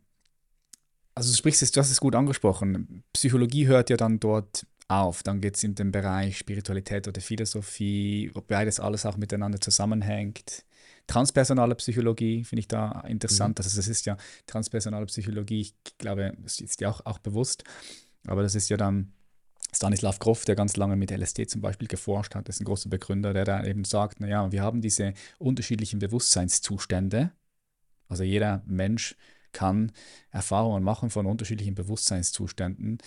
[1.18, 3.04] also du sprichst es, du hast es gut angesprochen.
[3.12, 5.24] Psychologie hört ja dann dort auf.
[5.24, 10.64] Dann geht es in den Bereich Spiritualität oder Philosophie, wo beides alles auch miteinander zusammenhängt.
[11.08, 13.58] Transpersonale Psychologie finde ich da interessant.
[13.58, 13.64] Mhm.
[13.64, 14.16] Also das ist ja
[14.46, 17.64] transpersonale Psychologie, ich glaube, das ist ja auch, auch bewusst.
[18.28, 19.14] Aber das ist ja dann
[19.74, 23.34] Stanislav Grof, der ganz lange mit LSD zum Beispiel geforscht hat, ist ein großer Begründer,
[23.34, 27.32] der da eben sagt, naja, wir haben diese unterschiedlichen Bewusstseinszustände.
[28.08, 29.16] Also jeder Mensch
[29.58, 29.92] kann
[30.30, 33.00] Erfahrungen machen von unterschiedlichen Bewusstseinszuständen.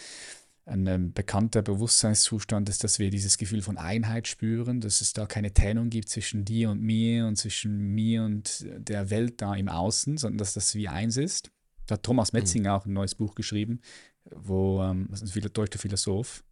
[0.66, 5.26] Ein ähm, bekannter Bewusstseinszustand ist, dass wir dieses Gefühl von Einheit spüren, dass es da
[5.26, 9.68] keine Trennung gibt zwischen dir und mir und zwischen mir und der Welt da im
[9.68, 11.52] Außen, sondern dass das wie eins ist.
[11.86, 12.76] Da hat Thomas Metzinger mhm.
[12.80, 13.80] auch ein neues Buch geschrieben,
[14.24, 16.42] wo ähm, das ist ein deutscher Philosoph,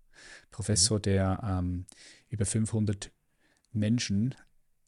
[0.52, 1.02] Professor, mhm.
[1.02, 1.86] der ähm,
[2.28, 3.10] über 500
[3.72, 4.36] Menschen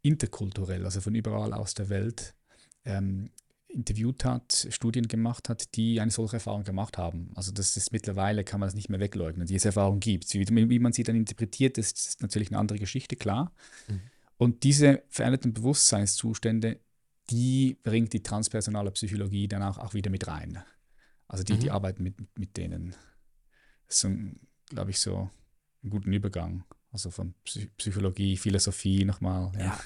[0.02, 2.34] interkulturell, also von überall aus der Welt,
[2.84, 3.30] ähm,
[3.72, 7.30] interviewt hat, Studien gemacht hat, die eine solche Erfahrung gemacht haben.
[7.34, 9.46] Also das ist mittlerweile, kann man es nicht mehr wegleugnen.
[9.46, 10.34] Diese Erfahrung gibt es.
[10.34, 13.52] Wie, wie, man sie dann interpretiert, ist, ist natürlich eine andere Geschichte, klar.
[13.88, 14.00] Mhm.
[14.36, 16.80] Und diese veränderten Bewusstseinszustände,
[17.30, 20.62] die bringt die transpersonale Psychologie dann auch, auch wieder mit rein.
[21.28, 21.60] Also die, mhm.
[21.60, 22.96] die arbeiten mit, mit denen.
[23.86, 24.10] Das ist,
[24.66, 25.30] glaube ich, so
[25.84, 26.64] ein guter Übergang.
[26.92, 27.34] Also von
[27.76, 29.52] Psychologie, Philosophie nochmal.
[29.54, 29.64] Ja.
[29.64, 29.80] ja.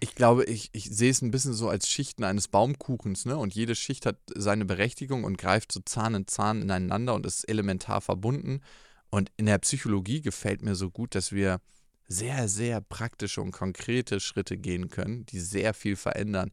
[0.00, 3.36] Ich glaube, ich, ich sehe es ein bisschen so als Schichten eines Baumkuchens, ne?
[3.36, 7.44] Und jede Schicht hat seine Berechtigung und greift so Zahn in Zahn ineinander und ist
[7.44, 8.62] elementar verbunden.
[9.10, 11.60] Und in der Psychologie gefällt mir so gut, dass wir
[12.06, 16.50] sehr, sehr praktische und konkrete Schritte gehen können, die sehr viel verändern.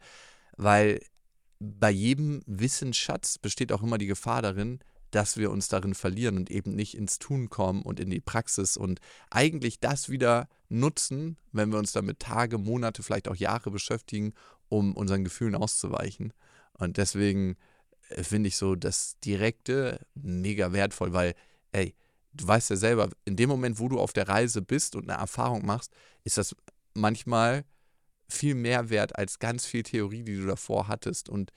[0.58, 1.00] Weil
[1.60, 4.80] bei jedem Wissensschatz besteht auch immer die Gefahr darin,
[5.16, 8.76] dass wir uns darin verlieren und eben nicht ins Tun kommen und in die Praxis
[8.76, 9.00] und
[9.30, 14.34] eigentlich das wieder nutzen, wenn wir uns damit Tage, Monate, vielleicht auch Jahre beschäftigen,
[14.68, 16.34] um unseren Gefühlen auszuweichen.
[16.74, 17.56] Und deswegen
[18.10, 21.34] äh, finde ich so das Direkte mega wertvoll, weil,
[21.72, 21.96] ey,
[22.34, 25.18] du weißt ja selber, in dem Moment, wo du auf der Reise bist und eine
[25.18, 25.94] Erfahrung machst,
[26.26, 26.54] ist das
[26.94, 27.64] manchmal
[28.28, 31.30] viel mehr wert als ganz viel Theorie, die du davor hattest.
[31.30, 31.54] Und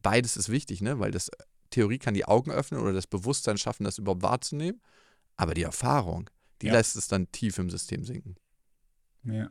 [0.00, 0.98] beides ist wichtig, ne?
[0.98, 1.30] weil das
[1.72, 4.80] Theorie kann die Augen öffnen oder das Bewusstsein schaffen, das überhaupt wahrzunehmen.
[5.36, 6.74] Aber die Erfahrung, die ja.
[6.74, 8.36] lässt es dann tief im System sinken.
[9.24, 9.50] Ja.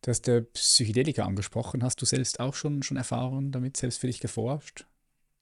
[0.00, 1.84] Du hast der Psychedelika angesprochen.
[1.84, 4.86] Hast du selbst auch schon, schon Erfahrungen damit, selbst für dich geforscht?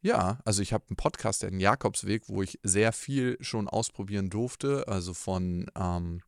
[0.03, 4.87] Ja, also ich habe einen Podcast, den Jakobsweg, wo ich sehr viel schon ausprobieren durfte.
[4.89, 6.23] Also von ähm,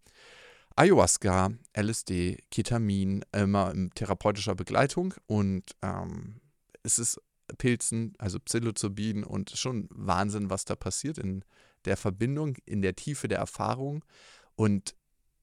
[0.77, 5.15] Ayahuasca, LSD, Ketamin, immer in therapeutischer Begleitung.
[5.27, 6.41] Und ähm,
[6.83, 7.21] es ist
[7.59, 11.45] Pilzen, also Psilocybin und schon Wahnsinn, was da passiert in
[11.85, 14.05] der Verbindung, in der Tiefe der Erfahrung.
[14.55, 14.95] Und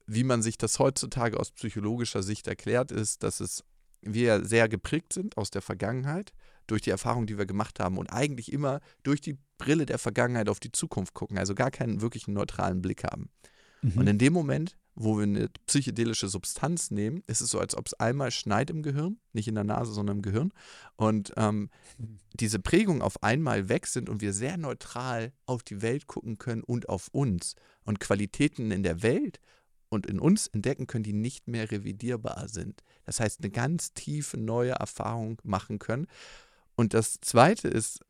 [0.06, 3.64] wie man sich das heutzutage aus psychologischer Sicht erklärt, ist, dass es
[4.02, 6.32] wir sehr geprägt sind aus der Vergangenheit,
[6.66, 10.48] durch die Erfahrung, die wir gemacht haben und eigentlich immer durch die Brille der Vergangenheit
[10.48, 13.28] auf die Zukunft gucken, also gar keinen wirklichen neutralen Blick haben.
[13.82, 13.98] Mhm.
[13.98, 17.86] Und in dem Moment, wo wir eine psychedelische Substanz nehmen, ist es so, als ob
[17.86, 20.52] es einmal schneit im Gehirn, nicht in der Nase, sondern im Gehirn.
[20.96, 21.70] Und ähm,
[22.34, 26.62] diese Prägungen auf einmal weg sind und wir sehr neutral auf die Welt gucken können
[26.62, 29.40] und auf uns und Qualitäten in der Welt
[29.88, 32.82] und in uns entdecken können, die nicht mehr revidierbar sind.
[33.04, 36.06] Das heißt, eine ganz tiefe neue Erfahrung machen können.
[36.76, 38.00] Und das Zweite ist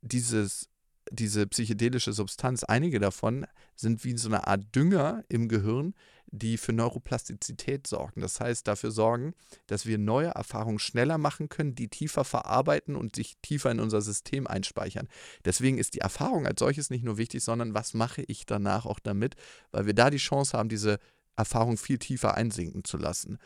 [0.00, 0.68] dieses
[1.10, 5.94] diese psychedelische Substanz, einige davon sind wie so eine Art Dünger im Gehirn,
[6.26, 8.20] die für Neuroplastizität sorgen.
[8.20, 9.34] Das heißt, dafür sorgen,
[9.66, 14.02] dass wir neue Erfahrungen schneller machen können, die tiefer verarbeiten und sich tiefer in unser
[14.02, 15.08] System einspeichern.
[15.44, 18.98] Deswegen ist die Erfahrung als solches nicht nur wichtig, sondern was mache ich danach auch
[18.98, 19.36] damit,
[19.70, 20.98] weil wir da die Chance haben, diese
[21.36, 23.38] Erfahrung viel tiefer einsinken zu lassen.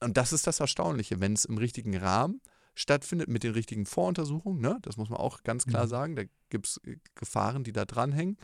[0.00, 2.40] Und das ist das Erstaunliche, wenn es im richtigen Rahmen
[2.80, 4.78] stattfindet mit den richtigen Voruntersuchungen, ne?
[4.82, 5.90] das muss man auch ganz klar mhm.
[5.90, 8.38] sagen, da gibt es äh, Gefahren, die da dranhängen,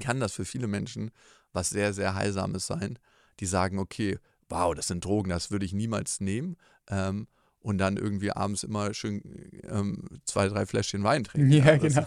[0.00, 1.10] kann das für viele Menschen
[1.52, 2.98] was sehr, sehr Heilsames sein,
[3.40, 4.18] die sagen, okay,
[4.48, 6.56] wow, das sind Drogen, das würde ich niemals nehmen.
[6.88, 7.28] Ähm,
[7.60, 9.22] und dann irgendwie abends immer schön
[9.64, 11.52] ähm, zwei, drei Fläschchen Wein trinken.
[11.52, 12.06] Ja, ja das, genau.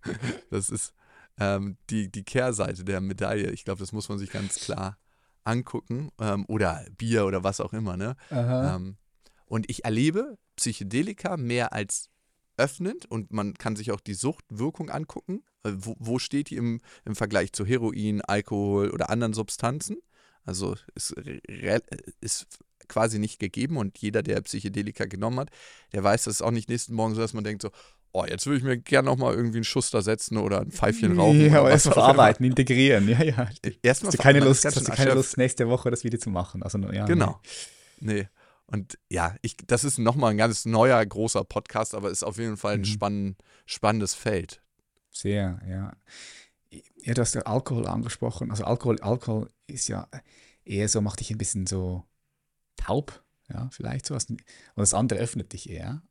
[0.50, 0.94] das ist
[1.38, 3.50] ähm, die, die Kehrseite der Medaille.
[3.50, 4.96] Ich glaube, das muss man sich ganz klar
[5.44, 6.10] angucken.
[6.18, 7.96] Ähm, oder Bier oder was auch immer.
[7.96, 8.16] Ne?
[8.30, 8.96] Ähm,
[9.44, 12.10] und ich erlebe Psychedelika mehr als
[12.56, 15.42] öffnend und man kann sich auch die Suchtwirkung angucken.
[15.62, 19.98] Äh, wo, wo steht die im, im Vergleich zu Heroin, Alkohol oder anderen Substanzen?
[20.44, 21.14] Also ist,
[22.20, 22.46] ist
[22.88, 25.50] quasi nicht gegeben und jeder, der Psychedelika genommen hat,
[25.92, 27.70] der weiß, dass es auch nicht nächsten Morgen so, dass man denkt so,
[28.12, 31.50] oh, jetzt würde ich mir gerne nochmal irgendwie einen Schuster setzen oder ein Pfeifchen rauchen.
[31.50, 33.50] Ja, aber erstmal verarbeiten, integrieren, ja, ja.
[33.82, 36.62] Erstmal hast du keine Lust, hast du keine Lust, nächste Woche das wieder zu machen.
[36.62, 37.40] Also, ja, genau.
[37.98, 38.14] Nee.
[38.14, 38.28] nee.
[38.66, 42.56] Und ja, ich, das ist nochmal ein ganz neuer, großer Podcast, aber ist auf jeden
[42.56, 42.84] Fall ein mhm.
[42.84, 44.62] spann, spannendes Feld.
[45.10, 45.96] Sehr, ja.
[46.96, 48.50] Ja, du hast ja Alkohol angesprochen.
[48.50, 50.08] Also Alkohol, Alkohol ist ja
[50.64, 52.04] eher so, macht dich ein bisschen so
[52.76, 54.14] taub, ja, vielleicht so.
[54.14, 54.42] Und
[54.74, 56.02] das andere öffnet dich eher.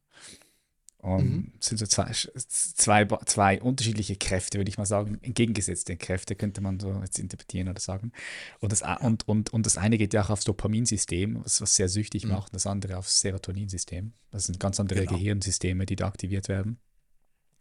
[1.05, 1.51] Und mhm.
[1.59, 6.79] sind so zwei, zwei, zwei unterschiedliche Kräfte, würde ich mal sagen, entgegengesetzte Kräfte, könnte man
[6.79, 8.11] so jetzt interpretieren oder sagen.
[8.59, 11.89] Und das, und, und, und das eine geht ja auch aufs Dopaminsystem, was, was sehr
[11.89, 12.31] süchtig mhm.
[12.31, 14.13] macht, und das andere aufs Serotoninsystem.
[14.31, 15.11] Das sind ganz andere genau.
[15.11, 16.79] Gehirnsysteme, die da aktiviert werden.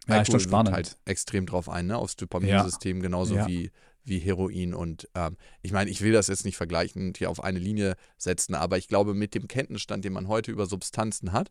[0.08, 0.72] Ja, ist schon spannend.
[0.72, 1.98] halt extrem drauf ein, ne?
[1.98, 3.02] aufs Dopaminsystem, ja.
[3.02, 3.46] genauso ja.
[3.46, 3.70] wie
[4.06, 4.72] wie Heroin.
[4.72, 8.54] Und ähm, ich meine, ich will das jetzt nicht vergleichend hier auf eine Linie setzen,
[8.54, 11.50] aber ich glaube, mit dem Kenntnisstand, den man heute über Substanzen hat,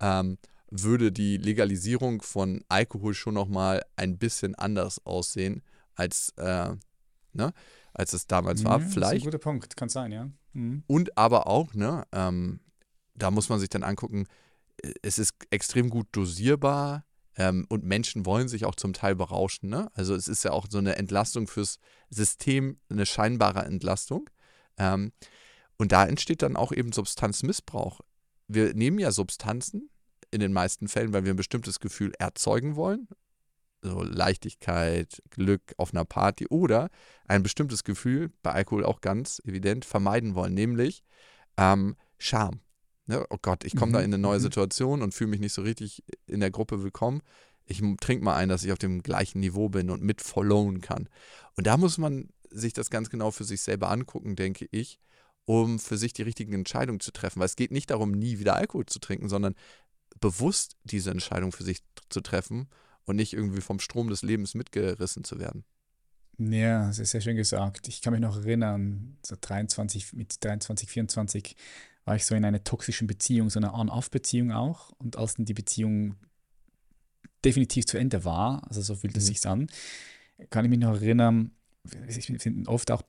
[0.00, 0.38] ähm,
[0.82, 5.62] würde die Legalisierung von Alkohol schon nochmal ein bisschen anders aussehen,
[5.94, 6.70] als, äh,
[7.32, 7.52] ne,
[7.92, 8.80] als es damals mhm, war.
[8.80, 9.02] Vielleicht.
[9.02, 10.30] Das ist ein guter Punkt, kann sein, ja.
[10.52, 10.82] Mhm.
[10.86, 12.60] Und aber auch, ne, ähm,
[13.14, 14.26] da muss man sich dann angucken,
[15.02, 17.04] es ist extrem gut dosierbar
[17.36, 19.68] ähm, und Menschen wollen sich auch zum Teil berauschen.
[19.68, 19.90] Ne?
[19.94, 21.78] Also es ist ja auch so eine Entlastung fürs
[22.10, 24.28] System, eine scheinbare Entlastung.
[24.76, 25.12] Ähm,
[25.76, 28.00] und da entsteht dann auch eben Substanzmissbrauch.
[28.46, 29.90] Wir nehmen ja Substanzen,
[30.34, 33.08] in den meisten Fällen, weil wir ein bestimmtes Gefühl erzeugen wollen.
[33.82, 36.90] So Leichtigkeit, Glück auf einer Party oder
[37.26, 41.04] ein bestimmtes Gefühl, bei Alkohol auch ganz evident, vermeiden wollen, nämlich
[41.56, 42.60] ähm, Scham.
[43.06, 43.24] Ne?
[43.30, 43.92] Oh Gott, ich komme mhm.
[43.92, 44.42] da in eine neue mhm.
[44.42, 47.20] Situation und fühle mich nicht so richtig in der Gruppe willkommen.
[47.66, 51.08] Ich trinke mal ein, dass ich auf dem gleichen Niveau bin und mit followen kann.
[51.56, 54.98] Und da muss man sich das ganz genau für sich selber angucken, denke ich,
[55.44, 57.40] um für sich die richtigen Entscheidungen zu treffen.
[57.40, 59.54] Weil es geht nicht darum, nie wieder Alkohol zu trinken, sondern
[60.20, 62.68] bewusst diese Entscheidung für sich zu treffen
[63.04, 65.64] und nicht irgendwie vom Strom des Lebens mitgerissen zu werden.
[66.38, 67.86] Ja, das ist sehr schön gesagt.
[67.88, 71.56] Ich kann mich noch erinnern, so 23, mit 23, 24
[72.04, 74.90] war ich so in einer toxischen Beziehung, so einer On-Off-Beziehung auch.
[74.98, 76.16] Und als dann die Beziehung
[77.44, 79.28] definitiv zu Ende war, also so fühlt es mhm.
[79.28, 79.66] sich an,
[80.50, 81.52] kann ich mich noch erinnern,
[82.08, 83.02] ich finde oft auch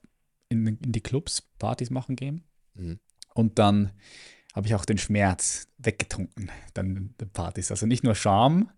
[0.48, 2.44] in, in, die Clubs Partys machen gehen.
[2.74, 2.98] Mhm.
[3.34, 3.92] Und dann
[4.56, 7.70] habe ich auch den Schmerz weggetrunken, dann den Partys.
[7.70, 8.70] Also nicht nur Scham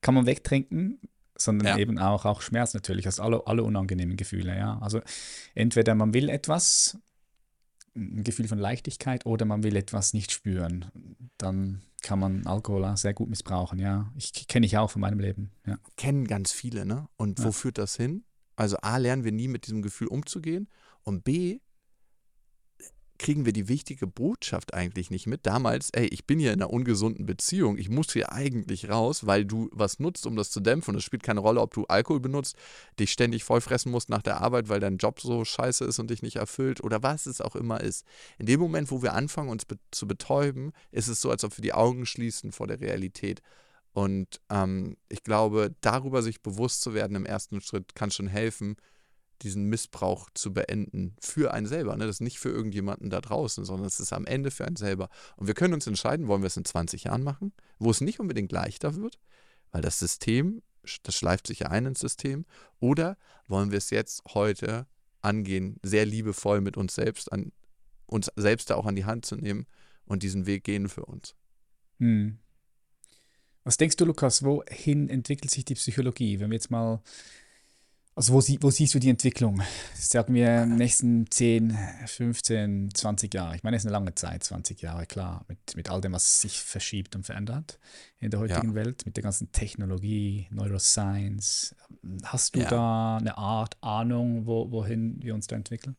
[0.00, 0.98] kann man wegtrinken,
[1.36, 1.78] sondern ja.
[1.78, 4.78] eben auch, auch Schmerz natürlich, also alle, alle unangenehmen Gefühle, ja.
[4.78, 5.02] Also
[5.54, 6.98] entweder man will etwas,
[7.94, 10.86] ein Gefühl von Leichtigkeit, oder man will etwas nicht spüren.
[11.36, 14.10] Dann kann man Alkohol sehr gut missbrauchen, ja.
[14.16, 15.78] Ich kenne ich auch von meinem Leben, ja.
[15.98, 17.08] Kennen ganz viele, ne?
[17.18, 17.44] Und ja.
[17.44, 18.24] wo führt das hin?
[18.56, 20.68] Also A, lernen wir nie mit diesem Gefühl umzugehen
[21.02, 21.60] und B,
[23.18, 25.46] kriegen wir die wichtige Botschaft eigentlich nicht mit.
[25.46, 29.44] Damals, ey, ich bin hier in einer ungesunden Beziehung, ich muss hier eigentlich raus, weil
[29.44, 30.94] du was nutzt, um das zu dämpfen.
[30.94, 32.56] Und es spielt keine Rolle, ob du Alkohol benutzt,
[32.98, 36.22] dich ständig vollfressen musst nach der Arbeit, weil dein Job so scheiße ist und dich
[36.22, 38.04] nicht erfüllt oder was es auch immer ist.
[38.38, 41.56] In dem Moment, wo wir anfangen, uns be zu betäuben, ist es so, als ob
[41.56, 43.42] wir die Augen schließen vor der Realität.
[43.92, 48.76] Und ähm, ich glaube, darüber sich bewusst zu werden im ersten Schritt kann schon helfen,
[49.42, 51.96] diesen Missbrauch zu beenden für einen selber.
[51.96, 52.06] Ne?
[52.06, 55.08] Das ist nicht für irgendjemanden da draußen, sondern es ist am Ende für einen selber.
[55.36, 58.20] Und wir können uns entscheiden, wollen wir es in 20 Jahren machen, wo es nicht
[58.20, 59.18] unbedingt leichter wird,
[59.72, 60.62] weil das System,
[61.02, 62.46] das schleift sich ja ein ins System,
[62.80, 63.16] oder
[63.48, 64.86] wollen wir es jetzt heute
[65.20, 67.52] angehen, sehr liebevoll mit uns selbst, an
[68.06, 69.66] uns selbst da auch an die Hand zu nehmen
[70.04, 71.34] und diesen Weg gehen für uns.
[71.98, 72.38] Hm.
[73.64, 76.38] Was denkst du, Lukas, wohin entwickelt sich die Psychologie?
[76.38, 77.02] Wenn wir jetzt mal,
[78.16, 79.60] also wo, sie, wo siehst du die Entwicklung?
[79.94, 83.56] Sagen wir in den nächsten 10, 15, 20 Jahre.
[83.56, 86.40] Ich meine, es ist eine lange Zeit, 20 Jahre, klar, mit, mit all dem, was
[86.40, 87.78] sich verschiebt und verändert
[88.18, 88.74] in der heutigen ja.
[88.74, 91.76] Welt, mit der ganzen Technologie, Neuroscience.
[92.24, 92.70] Hast du ja.
[92.70, 95.94] da eine Art Ahnung, wo, wohin wir uns da entwickeln?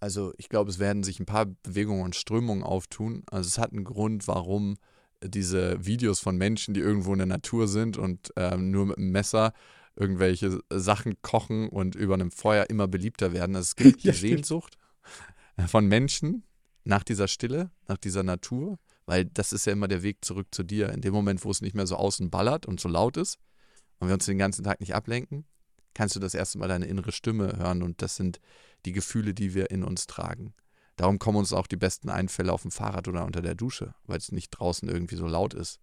[0.00, 3.24] Also ich glaube, es werden sich ein paar Bewegungen und Strömungen auftun.
[3.30, 4.78] Also es hat einen Grund, warum
[5.22, 9.10] diese Videos von Menschen, die irgendwo in der Natur sind und ähm, nur mit einem
[9.10, 9.52] Messer
[9.98, 13.56] irgendwelche Sachen kochen und über einem Feuer immer beliebter werden.
[13.56, 14.78] Also es gibt die ja, Sehnsucht
[15.66, 16.44] von Menschen
[16.84, 20.62] nach dieser Stille, nach dieser Natur, weil das ist ja immer der Weg zurück zu
[20.62, 20.90] dir.
[20.90, 23.38] In dem Moment, wo es nicht mehr so außen ballert und so laut ist
[23.98, 25.44] und wir uns den ganzen Tag nicht ablenken,
[25.94, 28.40] kannst du das erste Mal deine innere Stimme hören und das sind
[28.86, 30.54] die Gefühle, die wir in uns tragen.
[30.96, 34.18] Darum kommen uns auch die besten Einfälle auf dem Fahrrad oder unter der Dusche, weil
[34.18, 35.80] es nicht draußen irgendwie so laut ist.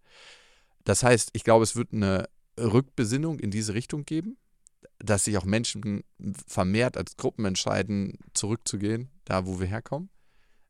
[0.83, 2.29] Das heißt, ich glaube, es wird eine
[2.59, 4.37] Rückbesinnung in diese Richtung geben,
[4.99, 6.03] dass sich auch Menschen
[6.47, 10.09] vermehrt als Gruppen entscheiden, zurückzugehen, da wo wir herkommen.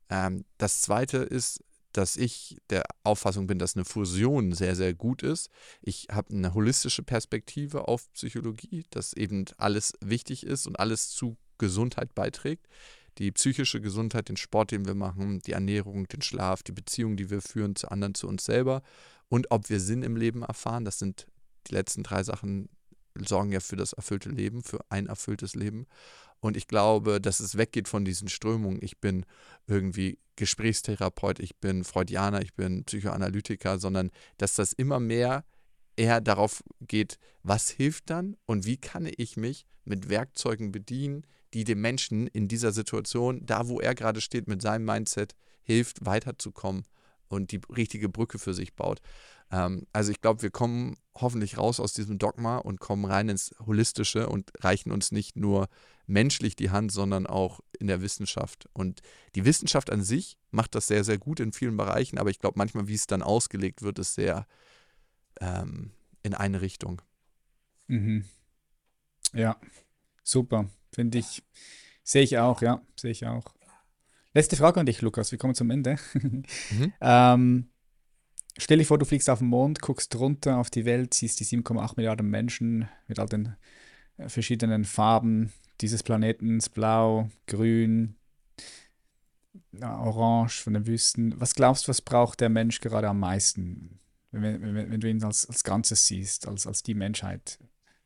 [0.10, 5.24] Ähm, das Zweite ist, dass ich der Auffassung bin, dass eine Fusion sehr, sehr gut
[5.24, 5.50] ist.
[5.82, 11.38] Ich habe eine holistische Perspektive auf Psychologie, dass eben alles wichtig ist und alles zu
[11.58, 12.68] Gesundheit beiträgt.
[13.18, 17.30] Die psychische Gesundheit, den Sport, den wir machen, die Ernährung, den Schlaf, die Beziehungen, die
[17.30, 18.82] wir führen zu anderen, zu uns selber
[19.30, 20.84] und ob wir Sinn im Leben erfahren.
[20.84, 21.28] Das sind
[21.70, 22.70] die letzten drei Sachen,
[23.16, 25.88] sorgen ja für das erfüllte Leben, für ein erfülltes Leben.
[26.40, 28.80] Und ich glaube, dass es weggeht von diesen Strömungen.
[28.82, 29.26] Ich bin
[29.68, 35.46] irgendwie Gesprächstherapeut, ich bin Freudianer, ich bin Psychoanalytiker, sondern dass das immer mehr
[35.96, 41.64] eher darauf geht, was hilft dann und wie kann ich mich mit Werkzeugen bedienen, die
[41.64, 46.84] dem Menschen in dieser Situation, da wo er gerade steht, mit seinem Mindset hilft, weiterzukommen
[47.28, 49.02] und die richtige Brücke für sich baut.
[49.52, 53.56] Ähm, also ich glaube, wir kommen hoffentlich raus aus diesem Dogma und kommen rein ins
[53.66, 55.68] Holistische und reichen uns nicht nur
[56.08, 58.70] menschlich die Hand, sondern auch in der Wissenschaft.
[58.74, 59.02] Und
[59.36, 62.58] die Wissenschaft an sich macht das sehr, sehr gut in vielen Bereichen, aber ich glaube
[62.58, 64.46] manchmal, wie es dann ausgelegt wird, ist sehr
[65.40, 65.92] ähm,
[66.24, 67.02] in eine Richtung.
[67.88, 68.26] Mhm.
[69.34, 69.60] Ja,
[70.24, 70.70] super.
[70.92, 71.44] Finde ich,
[72.04, 73.55] sehe ich auch, ja, sehe ich auch.
[74.36, 75.32] Letzte Frage an dich, Lukas.
[75.32, 75.96] Wir kommen zum Ende.
[76.14, 76.94] Mhm.
[77.00, 77.70] ähm,
[78.58, 81.46] stell dir vor, du fliegst auf den Mond, guckst runter auf die Welt, siehst die
[81.46, 83.56] 7,8 Milliarden Menschen mit all den
[84.18, 88.16] äh, verschiedenen Farben dieses Planetens, blau, grün,
[89.82, 91.40] orange von den Wüsten.
[91.40, 94.00] Was glaubst du, was braucht der Mensch gerade am meisten,
[94.32, 97.58] wenn, wenn, wenn du ihn als, als Ganzes siehst, als, als die Menschheit,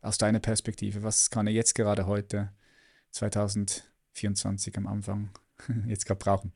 [0.02, 1.02] aus deiner Perspektive?
[1.02, 2.52] Was kann er jetzt gerade heute
[3.12, 5.32] 2024 am Anfang
[5.86, 6.54] jetzt gerade brauchen?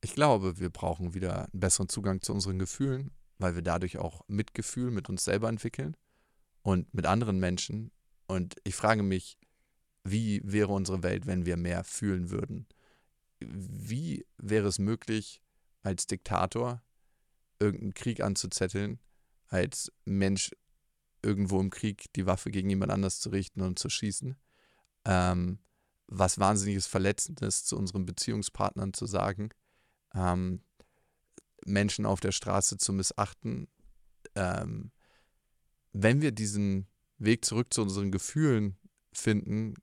[0.00, 4.22] Ich glaube, wir brauchen wieder einen besseren Zugang zu unseren Gefühlen, weil wir dadurch auch
[4.28, 5.96] Mitgefühl mit uns selber entwickeln
[6.62, 7.90] und mit anderen Menschen.
[8.26, 9.38] Und ich frage mich,
[10.04, 12.66] wie wäre unsere Welt, wenn wir mehr fühlen würden?
[13.40, 15.42] Wie wäre es möglich,
[15.82, 16.82] als Diktator
[17.58, 19.00] irgendeinen Krieg anzuzetteln,
[19.48, 20.50] als Mensch
[21.22, 24.36] irgendwo im Krieg die Waffe gegen jemand anders zu richten und zu schießen?
[25.04, 25.58] ähm,
[26.06, 29.50] was wahnsinniges Verletzendes zu unseren Beziehungspartnern zu sagen,
[30.14, 30.62] ähm,
[31.64, 33.68] Menschen auf der Straße zu missachten.
[34.34, 34.92] Ähm,
[35.92, 36.86] wenn wir diesen
[37.18, 38.76] Weg zurück zu unseren Gefühlen
[39.12, 39.74] finden,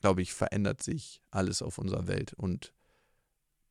[0.00, 2.72] glaube ich, verändert sich alles auf unserer Welt und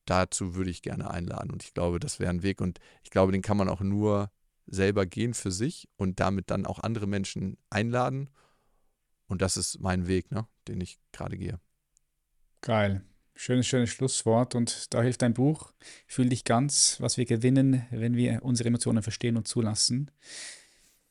[0.06, 3.32] dazu würde ich gerne einladen und ich glaube, das wäre ein Weg und ich glaube,
[3.32, 4.32] den kann man auch nur
[4.68, 8.30] selber gehen für sich und damit dann auch andere Menschen einladen
[9.28, 11.60] und das ist mein Weg, ne, den ich gerade gehe.
[12.66, 13.02] Geil.
[13.36, 14.56] Schönes, schönes Schlusswort.
[14.56, 15.72] Und da hilft dein Buch.
[16.08, 20.10] Fühl dich ganz, was wir gewinnen, wenn wir unsere Emotionen verstehen und zulassen.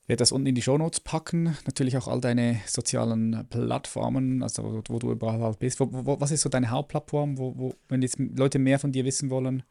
[0.03, 1.57] Ich werde das unten in die Shownotes packen.
[1.65, 5.79] Natürlich auch all deine sozialen Plattformen, also wo, wo du überall bist.
[5.79, 9.05] Wo, wo, was ist so deine Hauptplattform, wo, wo, wenn jetzt Leute mehr von dir
[9.05, 9.63] wissen wollen,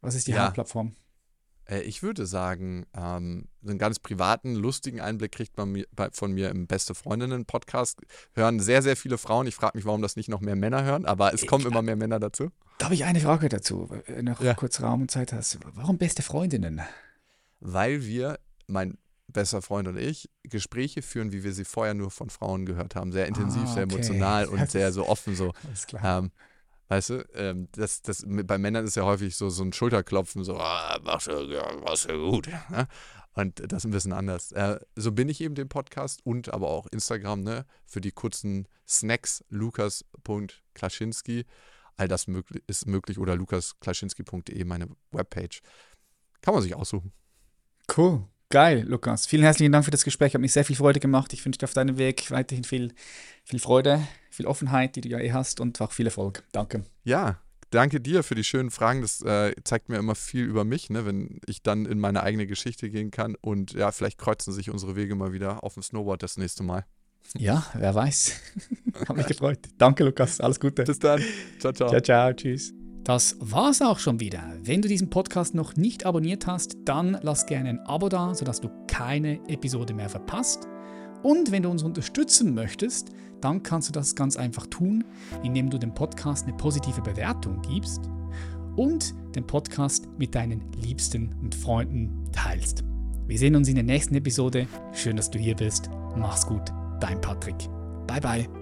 [0.00, 0.44] was ist die ja.
[0.44, 0.96] Hauptplattform?
[1.68, 6.66] Äh, ich würde sagen, ähm, einen ganz privaten, lustigen Einblick kriegt man von mir im
[6.66, 8.00] Beste Freundinnen-Podcast.
[8.34, 9.46] Hören sehr, sehr viele Frauen.
[9.46, 11.96] Ich frage mich, warum das nicht noch mehr Männer hören, aber es kommen immer mehr
[11.96, 12.50] Männer dazu.
[12.78, 14.54] Da habe ich eine Frage dazu, wenn du noch ja.
[14.54, 15.58] kurz Raum und Zeit hast.
[15.74, 16.80] Warum Beste Freundinnen?
[17.60, 18.96] Weil wir, mein
[19.26, 23.12] bester Freund und ich, Gespräche führen, wie wir sie vorher nur von Frauen gehört haben.
[23.12, 23.74] Sehr intensiv, ah, okay.
[23.74, 25.52] sehr emotional und sehr so offen so.
[25.66, 26.20] Alles klar.
[26.20, 26.30] Ähm,
[26.88, 30.56] Weißt du, ähm, das, das, bei Männern ist ja häufig so, so ein Schulterklopfen, so,
[30.56, 32.48] ah, machst du, ja, machst du gut.
[32.70, 32.88] Ne?
[33.34, 34.52] Und das ist ein bisschen anders.
[34.52, 37.66] Äh, so bin ich eben den Podcast und aber auch Instagram, ne?
[37.86, 41.44] Für die kurzen Snacks, lukas.klaschinski.
[41.96, 45.60] All das möglich, ist möglich oder lukasklaschinski.de, meine Webpage.
[46.40, 47.12] Kann man sich aussuchen.
[47.96, 48.26] Cool.
[48.50, 49.26] Geil, Lukas.
[49.26, 50.32] Vielen herzlichen Dank für das Gespräch.
[50.32, 51.34] Hat mich sehr viel Freude gemacht.
[51.34, 52.94] Ich wünsche dir auf deinem Weg weiterhin viel,
[53.44, 56.44] viel Freude, viel Offenheit, die du ja eh hast und auch viel Erfolg.
[56.52, 56.84] Danke.
[57.04, 57.38] Ja,
[57.68, 59.02] danke dir für die schönen Fragen.
[59.02, 62.46] Das äh, zeigt mir immer viel über mich, ne, wenn ich dann in meine eigene
[62.46, 63.34] Geschichte gehen kann.
[63.38, 66.86] Und ja, vielleicht kreuzen sich unsere Wege mal wieder auf dem Snowboard das nächste Mal.
[67.36, 68.32] Ja, wer weiß.
[69.08, 69.58] Hat mich gefreut.
[69.76, 70.40] Danke, Lukas.
[70.40, 70.84] Alles Gute.
[70.84, 71.22] Bis dann.
[71.58, 71.90] Ciao, ciao.
[71.90, 72.32] Ciao, ciao.
[72.32, 72.72] Tschüss.
[73.08, 74.42] Das war's auch schon wieder.
[74.62, 78.60] Wenn du diesen Podcast noch nicht abonniert hast, dann lass gerne ein Abo da, sodass
[78.60, 80.68] du keine Episode mehr verpasst.
[81.22, 83.08] Und wenn du uns unterstützen möchtest,
[83.40, 85.04] dann kannst du das ganz einfach tun,
[85.42, 88.10] indem du dem Podcast eine positive Bewertung gibst
[88.76, 92.84] und den Podcast mit deinen Liebsten und Freunden teilst.
[93.26, 94.66] Wir sehen uns in der nächsten Episode.
[94.92, 95.88] Schön, dass du hier bist.
[96.14, 97.56] Mach's gut, dein Patrick.
[98.06, 98.57] Bye bye.